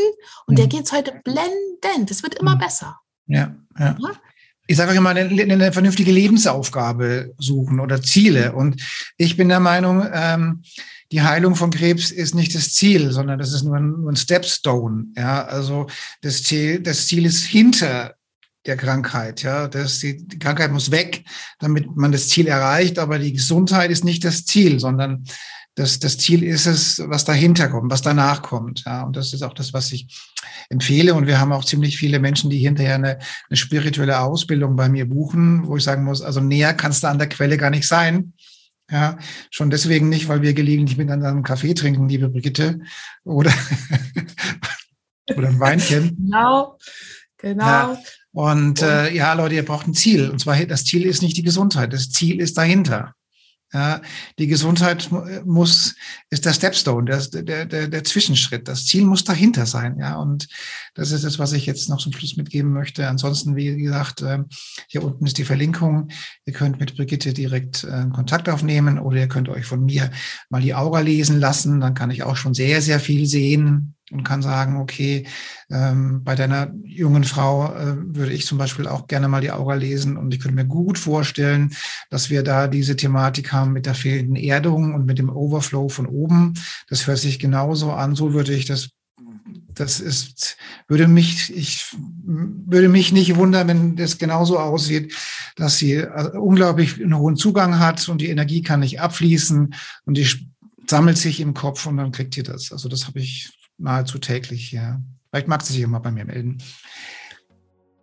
[0.45, 0.55] Und mhm.
[0.55, 2.09] der geht es heute blendend.
[2.09, 2.59] Es wird immer mhm.
[2.59, 2.99] besser.
[3.27, 3.97] Ja, ja.
[3.99, 4.11] ja?
[4.67, 8.53] Ich sage euch immer, eine, eine, vernünftige Lebensaufgabe suchen oder Ziele.
[8.53, 8.81] Und
[9.17, 10.63] ich bin der Meinung, ähm,
[11.11, 14.15] die Heilung von Krebs ist nicht das Ziel, sondern das ist nur ein, nur ein
[14.15, 15.07] Stepstone.
[15.17, 15.87] Ja, also
[16.21, 18.15] das Ziel, das Ziel ist hinter
[18.65, 19.41] der Krankheit.
[19.43, 21.23] Ja, das, die, die Krankheit muss weg,
[21.59, 22.99] damit man das Ziel erreicht.
[22.99, 25.25] Aber die Gesundheit ist nicht das Ziel, sondern
[25.75, 28.83] das, das Ziel ist es, was dahinter kommt, was danach kommt.
[28.85, 30.07] Ja, und das ist auch das, was ich
[30.69, 31.13] empfehle.
[31.13, 35.07] Und wir haben auch ziemlich viele Menschen, die hinterher eine, eine spirituelle Ausbildung bei mir
[35.07, 38.33] buchen, wo ich sagen muss, also näher kannst du an der Quelle gar nicht sein.
[38.91, 39.17] Ja,
[39.49, 42.81] schon deswegen nicht, weil wir gelegentlich miteinander einen Kaffee trinken, liebe Brigitte,
[43.23, 43.53] oder,
[45.35, 46.17] oder ein Weinchen.
[46.19, 46.77] Genau,
[47.37, 47.65] genau.
[47.65, 47.97] Ja,
[48.33, 50.29] und äh, ja, Leute, ihr braucht ein Ziel.
[50.29, 53.13] Und zwar, das Ziel ist nicht die Gesundheit, das Ziel ist dahinter.
[53.73, 54.01] Ja,
[54.37, 55.09] die Gesundheit
[55.45, 55.95] muss,
[56.29, 58.67] ist der Stepstone, der, der, der, der Zwischenschritt.
[58.67, 59.97] Das Ziel muss dahinter sein.
[59.97, 60.49] Ja, und
[60.93, 63.07] das ist das, was ich jetzt noch zum Schluss mitgeben möchte.
[63.07, 64.39] Ansonsten, wie gesagt, äh,
[64.87, 66.09] hier unten ist die Verlinkung.
[66.45, 70.11] Ihr könnt mit Brigitte direkt äh, Kontakt aufnehmen oder ihr könnt euch von mir
[70.49, 71.79] mal die Aura lesen lassen.
[71.79, 75.25] Dann kann ich auch schon sehr, sehr viel sehen und kann sagen, okay,
[75.69, 79.75] ähm, bei deiner jungen Frau äh, würde ich zum Beispiel auch gerne mal die Aura
[79.75, 81.71] lesen und ich könnte mir gut vorstellen,
[82.09, 86.05] dass wir da diese Thematik haben mit der fehlenden Erdung und mit dem Overflow von
[86.05, 86.53] oben.
[86.89, 88.89] Das hört sich genauso an, so würde ich das
[89.73, 90.57] das ist,
[90.87, 91.95] würde mich, ich
[92.25, 95.13] würde mich nicht wundern, wenn das genauso aussieht,
[95.55, 99.73] dass sie äh, unglaublich einen hohen Zugang hat und die Energie kann nicht abfließen
[100.05, 100.27] und die
[100.87, 102.71] sammelt sich im Kopf und dann kriegt ihr das.
[102.71, 103.49] Also das habe ich
[103.81, 105.01] nahezu täglich, ja.
[105.29, 106.57] Vielleicht mag sie sich immer bei mir melden.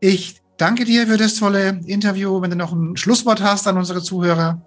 [0.00, 2.40] Ich danke dir für das tolle Interview.
[2.40, 4.62] Wenn du noch ein Schlusswort hast an unsere Zuhörer.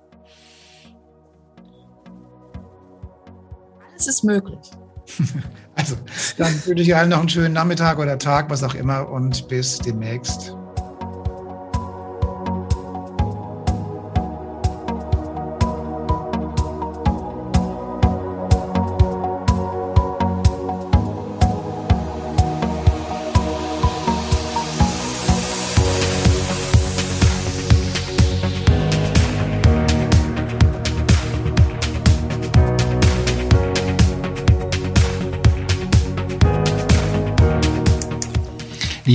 [3.91, 4.59] Alles ist möglich.
[5.73, 5.95] Also,
[6.37, 9.79] dann wünsche ich allen noch einen schönen Nachmittag oder Tag, was auch immer, und bis
[9.79, 10.53] demnächst.